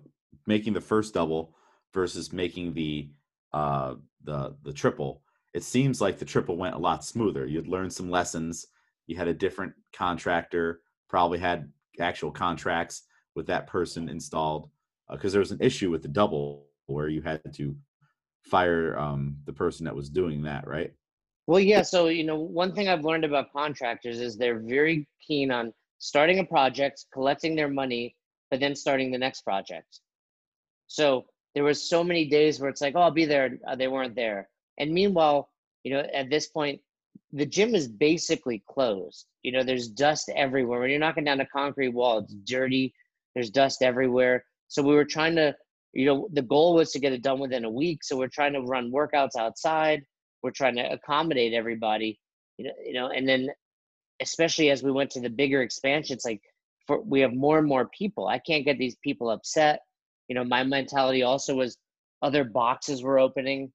[0.48, 1.54] making the first double
[1.94, 3.08] versus making the
[3.52, 3.94] uh
[4.24, 5.22] the the triple?
[5.54, 7.46] It seems like the triple went a lot smoother.
[7.46, 8.66] You'd learned some lessons.
[9.06, 11.70] You had a different contractor, probably had
[12.00, 14.70] actual contracts with that person installed
[15.10, 17.76] because there was an issue with the double where you had to
[18.42, 20.92] fire um the person that was doing that, right?
[21.46, 21.82] Well, yeah.
[21.82, 26.38] So you know, one thing I've learned about contractors is they're very keen on starting
[26.38, 28.14] a project, collecting their money,
[28.50, 30.00] but then starting the next project.
[30.88, 33.58] So there was so many days where it's like, oh, I'll be there.
[33.66, 34.48] Uh, they weren't there.
[34.78, 35.50] And meanwhile,
[35.84, 36.80] you know, at this point,
[37.32, 39.26] the gym is basically closed.
[39.42, 40.80] You know, there's dust everywhere.
[40.80, 42.94] When you're knocking down a concrete wall, it's dirty.
[43.34, 44.44] There's dust everywhere.
[44.68, 45.54] So we were trying to,
[45.92, 48.02] you know, the goal was to get it done within a week.
[48.02, 50.02] So we're trying to run workouts outside.
[50.42, 52.18] We're trying to accommodate everybody.
[52.56, 53.48] You know, you know, and then
[54.20, 56.42] especially as we went to the bigger expansion, it's like
[56.86, 58.26] for, we have more and more people.
[58.26, 59.80] I can't get these people upset.
[60.28, 61.76] You know, my mentality also was
[62.22, 63.72] other boxes were opening.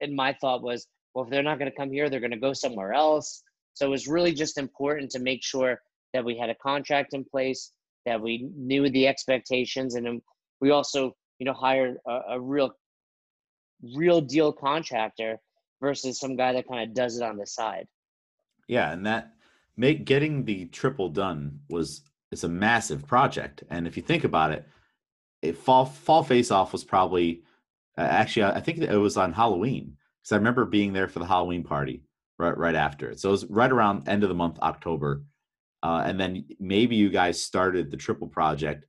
[0.00, 2.36] And my thought was, well, if they're not going to come here, they're going to
[2.36, 3.42] go somewhere else.
[3.74, 5.80] So it was really just important to make sure
[6.12, 7.72] that we had a contract in place,
[8.04, 10.20] that we knew the expectations, and
[10.60, 12.72] we also, you know, hired a, a real,
[13.96, 15.38] real deal contractor
[15.80, 17.86] versus some guy that kind of does it on the side.
[18.68, 19.32] Yeah, and that
[19.76, 23.64] make getting the triple done was it's a massive project.
[23.70, 24.66] And if you think about it,
[25.42, 27.42] it fall fall face off was probably
[27.98, 31.18] uh, actually I I think it was on Halloween because I remember being there for
[31.18, 32.04] the Halloween party
[32.38, 33.20] right right after it.
[33.20, 35.24] So it was right around end of the month October,
[35.82, 38.86] uh, and then maybe you guys started the triple project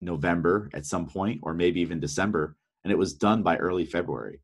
[0.00, 4.40] November at some point, or maybe even December, and it was done by early February.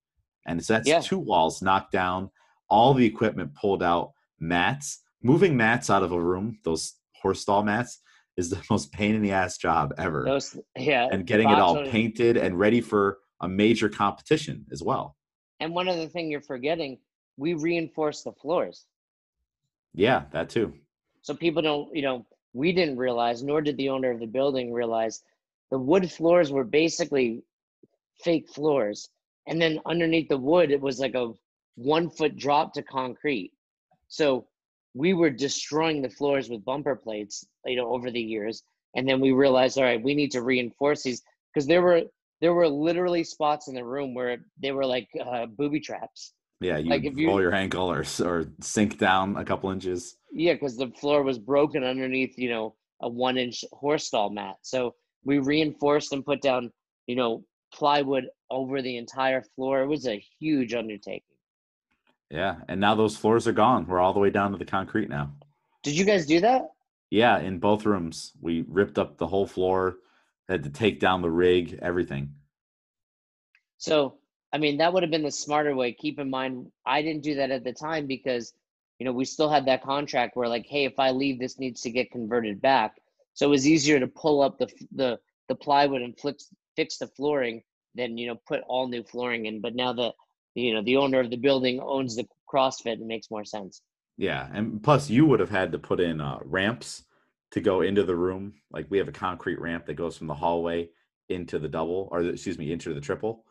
[0.47, 1.01] And so that's Yeah.
[1.01, 2.31] two walls knocked down,
[2.69, 7.63] all the equipment pulled out, mats, moving mats out of a room, those horse stall
[7.63, 8.01] mats,
[8.41, 10.25] is the most pain in the ass job ever.
[10.25, 15.17] Those, yeah, and getting it all painted and ready for a major competition as well.
[15.61, 16.99] And one other thing you're forgetting,
[17.37, 18.87] we reinforce the floors.
[19.95, 20.75] Yeah, that too.
[21.23, 24.73] So people don't, you know, we didn't realize, nor did the owner of the building
[24.73, 25.23] realize,
[25.71, 27.43] the wood floors were basically
[28.23, 29.11] fake floors.
[29.47, 31.33] And then underneath the wood, it was like a
[31.77, 33.53] one foot drop to concrete.
[34.09, 34.47] So
[34.95, 38.63] we were destroying the floors with bumper plates, you know, over the years.
[38.97, 41.23] And then we realized, all right, we need to reinforce these
[41.53, 42.03] because there were
[42.41, 46.33] there were literally spots in the room where they were like uh, booby traps.
[46.61, 50.17] Yeah, you Like, if you- roll your ankle or or sink down a couple inches.
[50.33, 54.57] Yeah, because the floor was broken underneath, you know, a one inch horse stall mat.
[54.63, 56.73] So we reinforced and put down,
[57.07, 59.83] you know, plywood over the entire floor.
[59.83, 61.23] It was a huge undertaking.
[62.31, 63.87] Yeah, and now those floors are gone.
[63.87, 65.33] We're all the way down to the concrete now.
[65.83, 66.71] Did you guys do that?
[67.11, 69.97] Yeah, in both rooms, we ripped up the whole floor.
[70.49, 72.35] Had to take down the rig, everything.
[73.79, 74.19] So,
[74.53, 75.93] I mean, that would have been the smarter way.
[75.93, 78.53] Keep in mind, I didn't do that at the time because,
[78.99, 81.81] you know, we still had that contract where, like, hey, if I leave, this needs
[81.83, 82.97] to get converted back.
[83.35, 85.19] so it was easier to pull up the the
[85.49, 87.63] the plywood and fix fix the flooring
[87.95, 89.61] than you know put all new flooring in.
[89.61, 90.15] But now that
[90.55, 93.83] you know the owner of the building owns the CrossFit, it makes more sense.
[94.17, 97.05] Yeah, and plus you would have had to put in uh, ramps
[97.53, 98.55] to go into the room.
[98.71, 100.89] Like we have a concrete ramp that goes from the hallway
[101.29, 103.45] into the double, or excuse me, into the triple,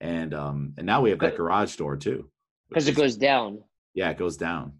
[0.00, 2.30] and um and now we have that garage door too.
[2.68, 3.62] Because it goes down.
[3.94, 4.72] Yeah, it goes down.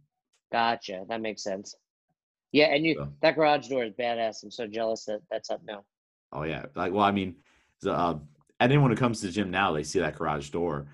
[0.52, 1.04] Gotcha.
[1.08, 1.74] That makes sense.
[2.52, 4.42] Yeah, and you So- that garage door is badass.
[4.42, 5.84] I'm so jealous that that's up now.
[6.32, 7.36] Oh yeah, like well, I mean,
[7.82, 8.18] so, uh,
[8.60, 10.88] anyone who comes to the gym now, they see that garage door.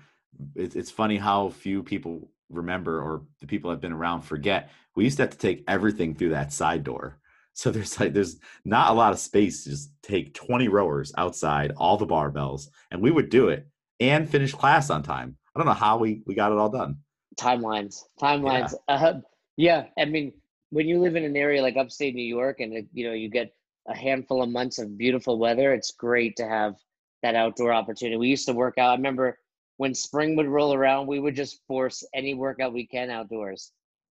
[0.55, 4.69] It's it's funny how few people remember, or the people that have been around forget.
[4.95, 7.19] We used to have to take everything through that side door.
[7.55, 11.71] So there's like there's not a lot of space to just take 20 rowers outside,
[11.77, 13.67] all the barbells, and we would do it
[13.99, 15.37] and finish class on time.
[15.55, 16.97] I don't know how we we got it all done.
[17.39, 18.73] Timelines, timelines.
[18.87, 19.19] Uh,
[19.55, 20.33] yeah, I mean,
[20.71, 23.53] when you live in an area like upstate New York, and you know you get
[23.87, 26.75] a handful of months of beautiful weather, it's great to have
[27.21, 28.17] that outdoor opportunity.
[28.17, 28.89] We used to work out.
[28.89, 29.37] I remember
[29.77, 33.71] when spring would roll around, we would just force any workout we can outdoors.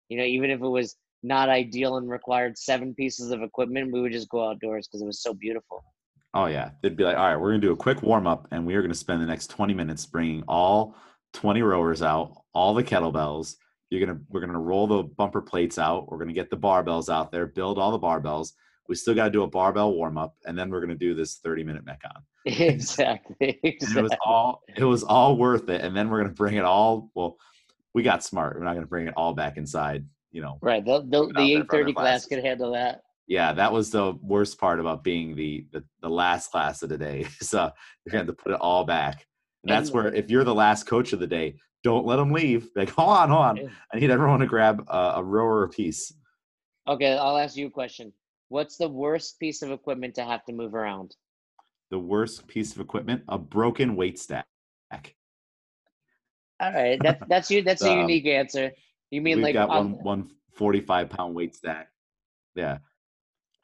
[0.09, 4.01] You know, even if it was not ideal and required seven pieces of equipment, we
[4.01, 5.85] would just go outdoors because it was so beautiful.
[6.33, 8.65] Oh yeah, they'd be like, all right, we're gonna do a quick warm up, and
[8.65, 10.95] we are gonna spend the next 20 minutes bringing all
[11.35, 13.57] 20 rowers out, all the kettlebells.
[13.91, 16.11] You're gonna we're gonna roll the bumper plates out.
[16.11, 18.53] We're gonna get the barbells out there, build all the barbells.
[18.91, 21.37] We still got to do a barbell warm up, and then we're gonna do this
[21.37, 22.23] 30 minute metcon.
[22.45, 23.61] exactly.
[23.61, 25.81] And it was all it was all worth it.
[25.83, 27.09] And then we're gonna bring it all.
[27.15, 27.37] Well,
[27.95, 28.57] we got smart.
[28.59, 30.05] We're not gonna bring it all back inside.
[30.33, 30.85] You know, Right.
[30.85, 33.03] The, the, out the there eight for other thirty class could handle that.
[33.29, 36.99] yeah, that was the worst part about being the the, the last class of the
[36.99, 37.29] day.
[37.41, 37.71] So
[38.05, 39.25] you're going to put it all back.
[39.63, 42.69] And that's where if you're the last coach of the day, don't let them leave.
[42.75, 43.71] Like, hold on, hold on.
[43.95, 46.13] I need everyone to grab a, a rower apiece.
[46.89, 48.13] Okay, I'll ask you a question.
[48.51, 51.17] What's the worst piece of equipment to have to move around?
[51.91, 54.47] The worst piece of equipment: a broken weight stack.
[56.61, 57.63] All right, that's that's you.
[57.63, 58.73] That's a Um, unique answer.
[59.11, 61.89] You mean We've like got on, one one 45 pound weight stack.
[62.55, 62.79] Yeah,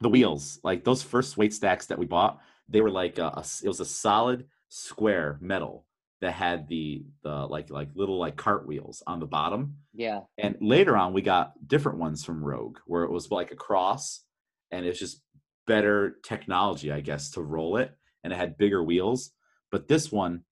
[0.01, 3.45] the wheels, like those first weight stacks that we bought, they were like a, a
[3.63, 5.85] it was a solid square metal
[6.21, 9.77] that had the the like like little like cart wheels on the bottom.
[9.93, 13.55] yeah, And later on, we got different ones from Rogue, where it was like a
[13.55, 14.23] cross,
[14.71, 15.21] and it's just
[15.65, 17.91] better technology, I guess, to roll it,
[18.23, 19.31] and it had bigger wheels.
[19.71, 20.43] But this one,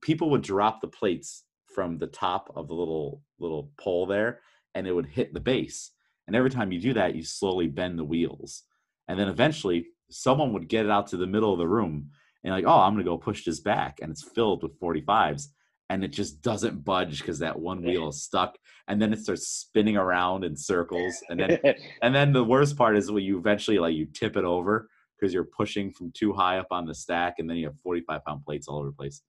[0.00, 1.44] people would drop the plates
[1.74, 4.40] from the top of the little little pole there,
[4.74, 5.92] and it would hit the base.
[6.26, 8.64] And every time you do that, you slowly bend the wheels,
[9.08, 12.10] and then eventually, someone would get it out to the middle of the room,
[12.42, 15.48] and like, oh, I'm gonna go push this back, and it's filled with 45s.
[15.88, 18.56] And it just doesn't budge because that one wheel is stuck
[18.88, 21.58] and then it starts spinning around in circles and then
[22.02, 25.32] and then the worst part is when you eventually like you tip it over because
[25.32, 28.44] you're pushing from too high up on the stack and then you have 45 pound
[28.44, 29.22] plates all over the place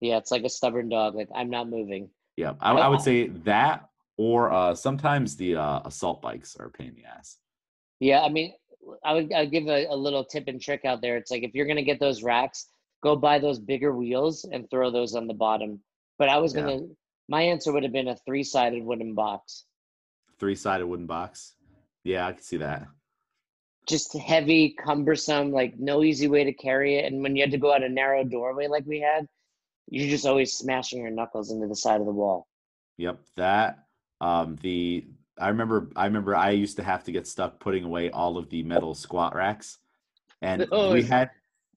[0.00, 0.18] yeah.
[0.18, 1.14] It's like a stubborn dog.
[1.14, 2.10] Like I'm not moving.
[2.36, 6.70] yeah i, I would say that or uh sometimes the uh assault bikes are a
[6.70, 7.38] pain in the ass
[8.00, 8.52] Yeah, I mean,
[9.04, 11.16] I would I'd give a, a little tip and trick out there.
[11.16, 12.66] It's like if you're gonna get those racks,
[13.02, 15.80] go buy those bigger wheels and throw those on the bottom.
[16.18, 16.62] But I was Yeah.
[16.62, 16.80] gonna.
[17.28, 19.64] My answer would have been a three-sided wooden box.
[20.38, 21.54] three-sided wooden box
[22.04, 22.86] yeah i can see that
[23.88, 27.12] just heavy, cumbersome, like no easy way to carry it.
[27.12, 29.26] And when you had to go out a narrow doorway like we had,
[29.88, 32.48] you're just always smashing your knuckles into the side of the wall.
[32.98, 33.84] Yep, that
[34.20, 35.06] um the
[35.38, 38.48] I remember I remember I used to have to get stuck putting away all of
[38.50, 39.78] the metal squat racks.
[40.42, 41.30] And we had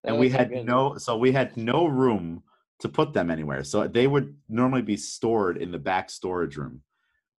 [0.04, 0.66] and we had good.
[0.66, 2.42] no so we had no room
[2.80, 3.64] to put them anywhere.
[3.64, 6.82] So they would normally be stored in the back storage room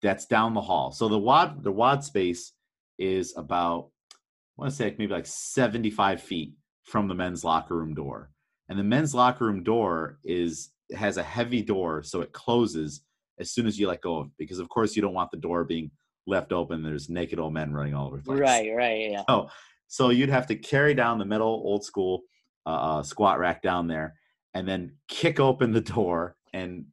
[0.02, 0.92] that's down the hall.
[0.92, 2.54] So the WOD the WOD space
[2.98, 7.94] is about I want to say maybe like 75 feet from the men's locker room
[7.94, 8.32] door.
[8.68, 13.02] And the men's locker room door is has a heavy door, so it closes
[13.40, 14.34] as soon as you let go of it.
[14.38, 15.92] Because of course you don't want the door being
[16.28, 16.84] left open.
[16.84, 18.40] There's naked old men running all over the place.
[18.40, 19.24] Right, right, yeah.
[19.28, 19.50] So,
[19.88, 22.22] so you'd have to carry down the metal old school
[22.66, 24.16] uh, uh, squat rack down there,
[24.54, 26.86] and then kick open the door and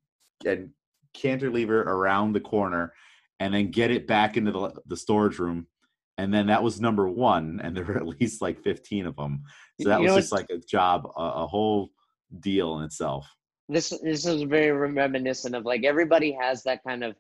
[0.47, 0.71] and
[1.15, 2.93] cantilever around the corner,
[3.41, 5.67] and then get it back into the, the storage room.
[6.19, 9.43] And then that was number one, and there were at least like fifteen of them.
[9.81, 11.91] So that You was just like a job, a, a whole
[12.41, 13.27] deal in itself.
[13.69, 17.17] This this is very reminiscent of like everybody has that kind of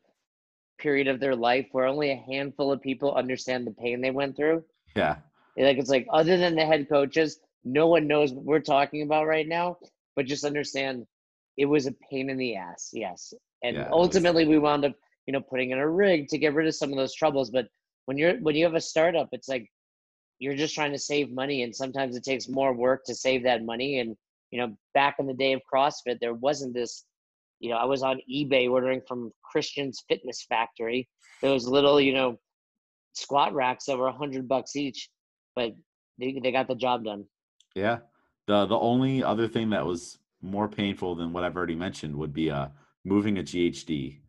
[0.78, 4.36] period of their life where only a handful of people understand the pain they went
[4.36, 4.62] through.
[4.94, 5.16] Yeah,
[5.56, 9.26] Like it's like other than the head coaches, no one knows what we're talking about
[9.26, 9.78] right now.
[10.16, 11.06] But just understand,
[11.56, 12.90] it was a pain in the ass.
[12.92, 14.06] Yes, and Yeah, it was.
[14.06, 14.94] ultimately we wound up,
[15.26, 17.50] you know, putting in a rig to get rid of some of those troubles.
[17.50, 17.68] But
[18.06, 19.70] when you're when you have a startup, it's like
[20.38, 23.64] you're just trying to save money and sometimes it takes more work to save that
[23.64, 24.16] money and
[24.50, 27.04] you know back in the day of crossfit there wasn't this
[27.60, 31.08] you know i was on ebay ordering from christian's fitness factory
[31.42, 32.38] those little you know
[33.14, 35.08] squat racks that were a hundred bucks each
[35.54, 35.72] but
[36.18, 37.24] they, they got the job done
[37.74, 37.98] yeah
[38.46, 42.32] the the only other thing that was more painful than what i've already mentioned would
[42.32, 42.68] be uh
[43.04, 44.20] moving a ghd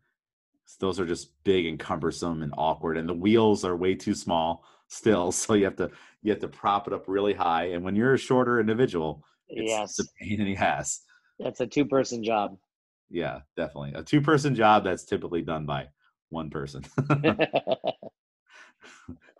[0.80, 4.64] those are just big and cumbersome and awkward and the wheels are way too small
[4.88, 5.90] still so you have to
[6.22, 9.70] you have to prop it up really high and when you're a shorter individual it's,
[9.70, 9.98] yes.
[9.98, 11.00] a pain in the ass.
[11.38, 12.58] That's a two person job.
[13.08, 13.92] Yeah definitely.
[13.94, 15.86] A two person job that's typically done by
[16.28, 16.84] one person.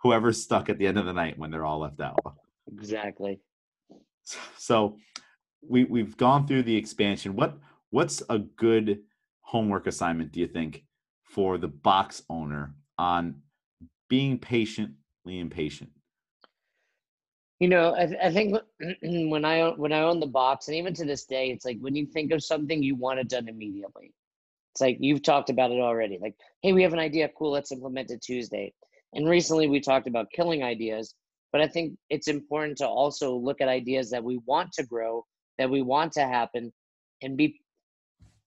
[0.01, 2.17] Whoever's stuck at the end of the night when they're all left out.
[2.71, 3.39] Exactly
[4.57, 4.97] so
[5.67, 7.57] we we've gone through the expansion what
[7.89, 8.99] what's a good
[9.41, 10.83] homework assignment do you think
[11.23, 13.35] for the box owner on
[14.09, 15.91] being patiently impatient?
[17.59, 18.55] You know, I, I think
[19.01, 21.95] when I when I own the box, and even to this day, it's like when
[21.95, 24.13] you think of something, you want it done immediately.
[24.73, 26.17] It's like you've talked about it already.
[26.21, 28.73] Like, hey, we have an idea, cool, let's implement it Tuesday.
[29.13, 31.15] And recently, we talked about killing ideas,
[31.51, 35.25] but I think it's important to also look at ideas that we want to grow,
[35.57, 36.71] that we want to happen,
[37.21, 37.59] and be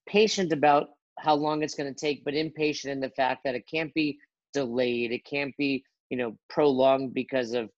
[0.06, 0.88] patient about
[1.18, 4.18] how long it's going to take, but impatient in the fact that it can't be
[4.52, 5.12] delayed.
[5.12, 7.70] It can't be, you know, prolonged because of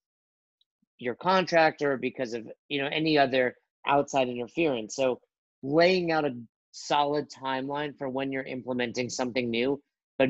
[0.99, 3.57] your contract or because of, you know, any other
[3.87, 4.95] outside interference.
[4.97, 5.20] So
[5.62, 6.37] laying out a
[6.72, 9.81] solid timeline for when you're implementing something new,
[10.18, 10.29] but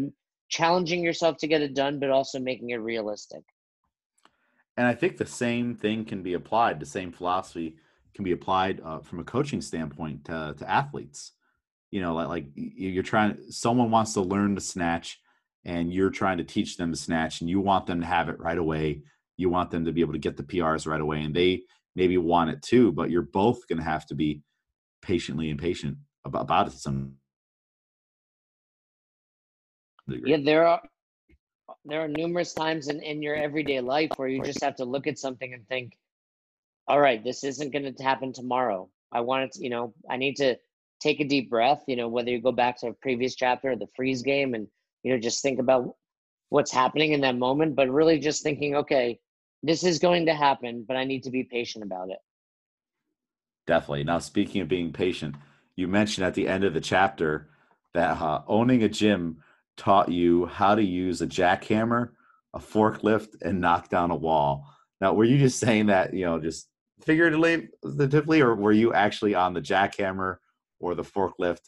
[0.49, 3.43] challenging yourself to get it done, but also making it realistic.
[4.77, 6.81] And I think the same thing can be applied.
[6.81, 7.77] The same philosophy
[8.15, 11.33] can be applied uh, from a coaching standpoint to, to athletes
[11.95, 15.21] you know like, like you're trying someone wants to learn to snatch
[15.65, 18.41] and you're trying to teach them to snatch and you want them to have it
[18.41, 19.01] right away
[19.37, 21.63] you want them to be able to get the prs right away and they
[21.95, 24.43] maybe want it too but you're both going to have to be
[25.03, 27.13] patiently impatient about, about it some
[30.09, 30.33] degree.
[30.33, 30.83] yeah there are
[31.85, 35.07] there are numerous times in, in your everyday life where you just have to look
[35.07, 35.97] at something and think
[36.89, 40.17] all right this isn't going to happen tomorrow i want it to, you know i
[40.17, 40.57] need to
[41.05, 43.79] take a deep breath, you know, whether you go back to a previous chapter, of
[43.79, 44.67] the freeze game, and,
[45.03, 45.95] you know, just think about
[46.49, 49.19] what's happening in that moment, but really just thinking, okay,
[49.63, 52.19] this is going to happen, but I need to be patient about it.
[53.67, 54.05] Definitely.
[54.05, 55.37] Now, speaking of being patient,
[55.77, 57.49] you mentioned at the end of the chapter
[57.93, 59.43] that uh, owning a gym
[59.77, 62.11] taught you how to use a jackhammer,
[62.53, 64.67] a forklift, and knock down a wall.
[65.01, 66.69] Now, were you just saying that, you know, just
[67.03, 70.37] figuratively, or were you actually on the jackhammer
[70.81, 71.61] or the forklift?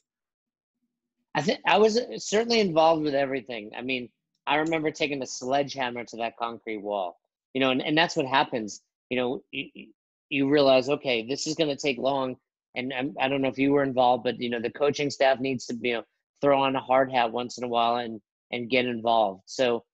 [1.34, 3.70] I think I was uh, certainly involved with everything.
[3.76, 4.08] I mean,
[4.46, 7.18] I remember taking a sledgehammer to that concrete wall,
[7.52, 8.80] you know, and, and that's what happens.
[9.10, 9.88] You know, you,
[10.30, 12.36] you realize, okay, this is going to take long.
[12.74, 15.10] And I'm, I do not know if you were involved, but you know, the coaching
[15.10, 16.02] staff needs to, you know,
[16.40, 18.20] throw on a hard hat once in a while and
[18.52, 19.42] and get involved.
[19.46, 19.84] So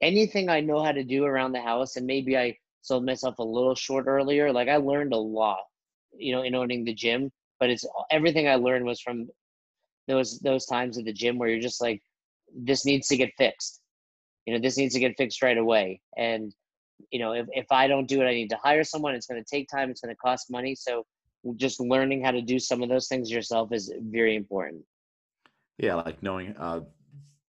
[0.00, 3.44] anything I know how to do around the house, and maybe I sold myself a
[3.44, 4.52] little short earlier.
[4.52, 5.60] Like I learned a lot,
[6.16, 9.28] you know, in owning the gym but it's everything I learned was from
[10.08, 12.02] those those times at the gym where you're just like,
[12.54, 13.80] this needs to get fixed.
[14.46, 16.00] You know, this needs to get fixed right away.
[16.16, 16.54] And
[17.10, 19.14] you know, if if I don't do it, I need to hire someone.
[19.14, 19.90] It's going to take time.
[19.90, 20.74] It's going to cost money.
[20.74, 21.04] So
[21.56, 24.84] just learning how to do some of those things yourself is very important.
[25.78, 26.80] Yeah, like knowing uh,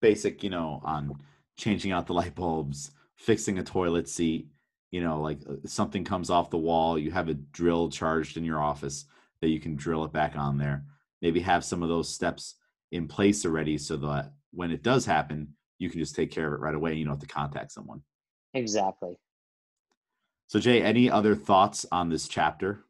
[0.00, 1.18] basic, you know, on
[1.56, 4.48] changing out the light bulbs, fixing a toilet seat.
[4.90, 8.44] You know, like uh, something comes off the wall, you have a drill charged in
[8.44, 9.04] your office
[9.40, 10.84] that you can drill it back on there.
[11.20, 12.54] Maybe have some of those steps
[12.90, 16.54] in place already so that when it does happen, you can just take care of
[16.54, 16.94] it right away.
[16.94, 18.02] You don't have to contact someone.
[18.54, 19.18] Exactly.
[20.48, 22.84] So, Jay, any other thoughts on this chapter?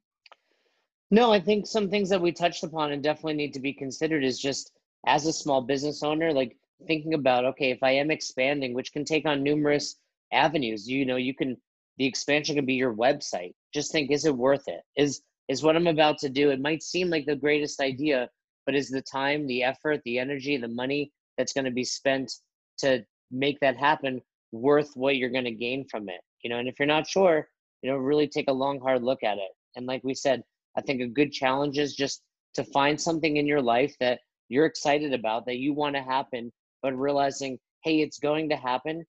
[1.10, 4.22] No, I think some things that we touched upon and definitely need to be considered
[4.22, 4.72] is just
[5.06, 9.04] as a small business owner, like thinking about, okay, if I am expanding, which can
[9.04, 9.96] take on numerous
[10.32, 11.56] avenues, you know, you can,
[11.98, 13.54] the expansion can be your website.
[13.74, 14.82] Just think, is it worth it?
[14.96, 16.50] Is is what I'm about to do.
[16.50, 18.28] It might seem like the greatest idea,
[18.66, 22.30] but is the time, the effort, the energy, the money that's going to be spent
[22.78, 24.20] to make that happen
[24.52, 26.20] worth what you're going to gain from it?
[26.42, 27.48] You know, and if you're not sure,
[27.82, 29.50] you know, really take a long, hard look at it.
[29.74, 30.42] And like we said,
[30.76, 32.22] I think a good challenge is just
[32.54, 36.52] to find something in your life that you're excited about, that you want to happen,
[36.82, 39.04] but realizing, hey, it's going to happen.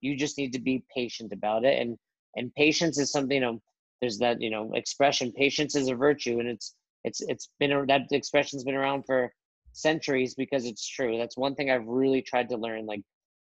[0.00, 1.80] You just need to be patient about it.
[1.80, 1.98] And
[2.36, 3.60] and patience is something, you know,
[4.00, 6.74] there's that you know expression patience is a virtue and it's
[7.04, 9.32] it's it's been that expression's been around for
[9.72, 13.00] centuries because it's true that's one thing i've really tried to learn like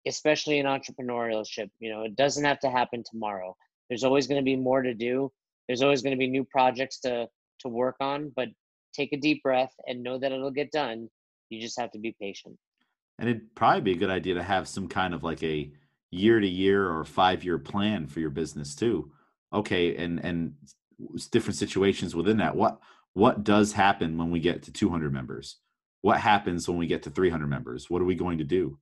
[0.07, 3.55] especially in entrepreneurship you know it doesn't have to happen tomorrow
[3.89, 5.31] There's always going to be more to do.
[5.67, 7.27] There's always going to be new projects to
[7.61, 8.49] to work on, but
[8.93, 11.09] take a deep breath and know that it'll get done.
[11.49, 12.57] You just have to be patient.
[13.19, 15.71] And it'd probably be a good idea to have some kind of like a
[16.11, 19.11] year to year or five year plan for your business too.
[19.53, 20.53] Okay, and and
[21.31, 22.55] different situations within that.
[22.55, 22.79] What
[23.13, 25.57] what does happen when we get to 200 members?
[26.01, 27.89] What happens when we get to 300 members?
[27.89, 28.77] What are we going to do?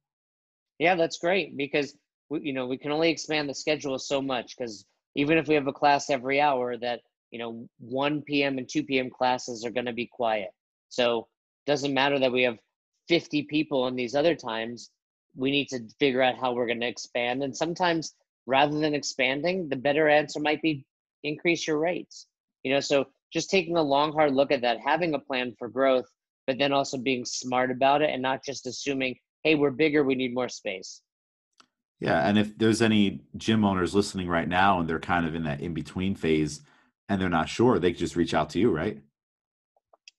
[0.80, 1.96] Yeah, that's great because
[2.30, 4.86] we, you know we can only expand the schedule so much because
[5.16, 7.02] even if we have a class every hour, that
[7.32, 8.58] you know 1 p.m.
[8.58, 9.10] and 2 p.m.
[9.10, 10.50] classes are going to be quiet.
[10.90, 11.28] So
[11.66, 12.58] doesn't matter that we have
[13.08, 14.90] 50 people in these other times.
[15.36, 19.70] We need to figure out how we're going to expand, and sometimes rather than expanding,
[19.70, 20.86] the better answer might be
[21.24, 22.28] increase your rates.
[22.64, 25.68] You know, so just taking a long hard look at that, having a plan for
[25.68, 26.06] growth,
[26.48, 30.16] but then also being smart about it and not just assuming, hey, we're bigger, we
[30.16, 31.02] need more space.
[32.00, 35.44] Yeah, and if there's any gym owners listening right now and they're kind of in
[35.44, 36.62] that in between phase
[37.08, 39.02] and they're not sure, they can just reach out to you, right?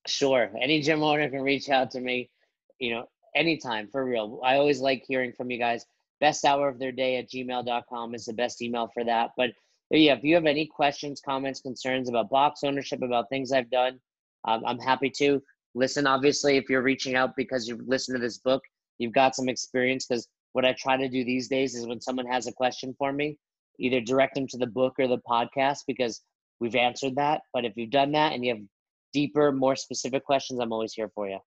[0.07, 0.51] Sure.
[0.61, 2.31] Any gym owner can reach out to me,
[2.79, 4.41] you know, anytime for real.
[4.45, 5.85] I always like hearing from you guys.
[6.21, 9.31] Best hour of their day at gmail.com is the best email for that.
[9.37, 9.51] But
[9.91, 14.01] yeah, if you have any questions, comments, concerns about box ownership, about things I've done,
[14.47, 15.43] um, I'm happy to
[15.75, 16.07] listen.
[16.07, 18.63] Obviously, if you're reaching out because you've listened to this book,
[18.99, 20.07] you've got some experience.
[20.07, 23.13] Because what I try to do these days is when someone has a question for
[23.13, 23.39] me,
[23.79, 26.23] either direct them to the book or the podcast because
[26.61, 27.43] we've answered that.
[27.53, 28.65] But if you've done that and you have
[29.13, 31.39] deeper, more specific questions, I'm always here for you.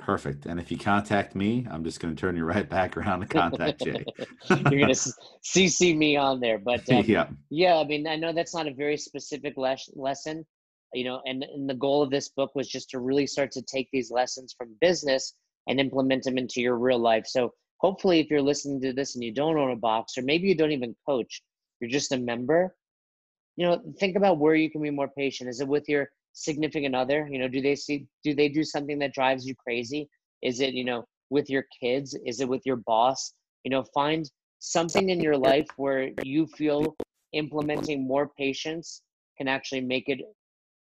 [0.00, 0.46] Perfect.
[0.46, 3.26] And if you contact me, I'm just going to turn you right back around to
[3.26, 4.04] contact Jay.
[4.48, 5.12] You're going to
[5.44, 6.58] CC me on there.
[6.58, 7.26] But um, yeah.
[7.50, 10.46] yeah, I mean, I know that's not a very specific les- lesson,
[10.94, 13.62] you know, and, and the goal of this book was just to really start to
[13.62, 15.34] take these lessons from business
[15.68, 17.26] and implement them into your real life.
[17.26, 20.48] So hopefully, if you're listening to this and you don't own a box, or maybe
[20.48, 21.42] you don't even coach,
[21.80, 22.74] you're just a member,
[23.56, 25.50] you know, think about where you can be more patient.
[25.50, 28.98] Is it with your significant other you know do they see do they do something
[28.98, 30.08] that drives you crazy?
[30.42, 32.16] Is it you know with your kids?
[32.26, 33.32] Is it with your boss?
[33.64, 36.96] You know find something in your life where you feel
[37.32, 39.02] implementing more patience
[39.38, 40.20] can actually make it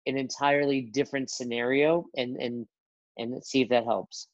[0.07, 2.66] an entirely different scenario and and
[3.18, 4.28] and see if that helps.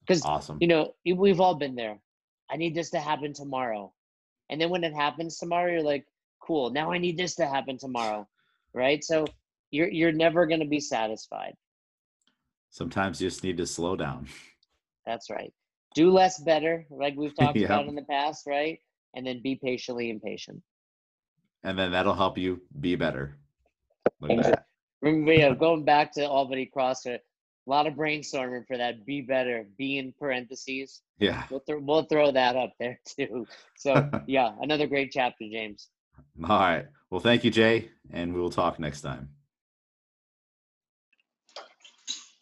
[0.00, 0.58] Because awesome.
[0.60, 1.98] you know we've all been there.
[2.50, 3.92] I need this to happen tomorrow.
[4.48, 6.06] And then when it happens tomorrow you're like
[6.42, 8.26] cool now i need this to happen tomorrow.
[8.72, 9.02] Right?
[9.02, 9.26] So
[9.70, 11.54] you're you're never going to be satisfied.
[12.70, 14.28] Sometimes you just need to slow down.
[15.06, 15.52] That's right.
[15.94, 18.78] Do less better, like we've talked about in the past, right?
[19.14, 20.62] And then be patiently impatient.
[21.64, 23.36] And then that'll help you be better.
[24.20, 27.18] Remember, yeah, going back to Albany CrossFit, uh,
[27.66, 29.04] a lot of brainstorming for that.
[29.04, 29.66] Be better.
[29.76, 31.02] Be in parentheses.
[31.18, 31.44] Yeah.
[31.50, 33.46] We'll, th- we'll throw that up there too.
[33.76, 35.88] So yeah, another great chapter, James.
[36.42, 36.86] All right.
[37.10, 39.30] Well, thank you, Jay, and we will talk next time.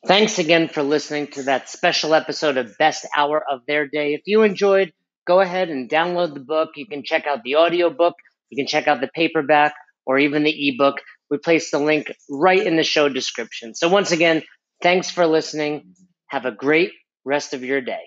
[0.07, 4.15] Thanks again for listening to that special episode of Best Hour of Their Day.
[4.15, 4.93] If you enjoyed,
[5.27, 6.71] go ahead and download the book.
[6.77, 8.15] You can check out the audiobook,
[8.51, 9.75] you can check out the paperback,
[10.07, 10.97] or even the ebook.
[11.31, 13.75] We place the link right in the show description.
[13.75, 14.43] So, once again,
[14.83, 15.95] thanks for listening.
[16.29, 16.93] Have a great
[17.25, 18.05] rest of your day.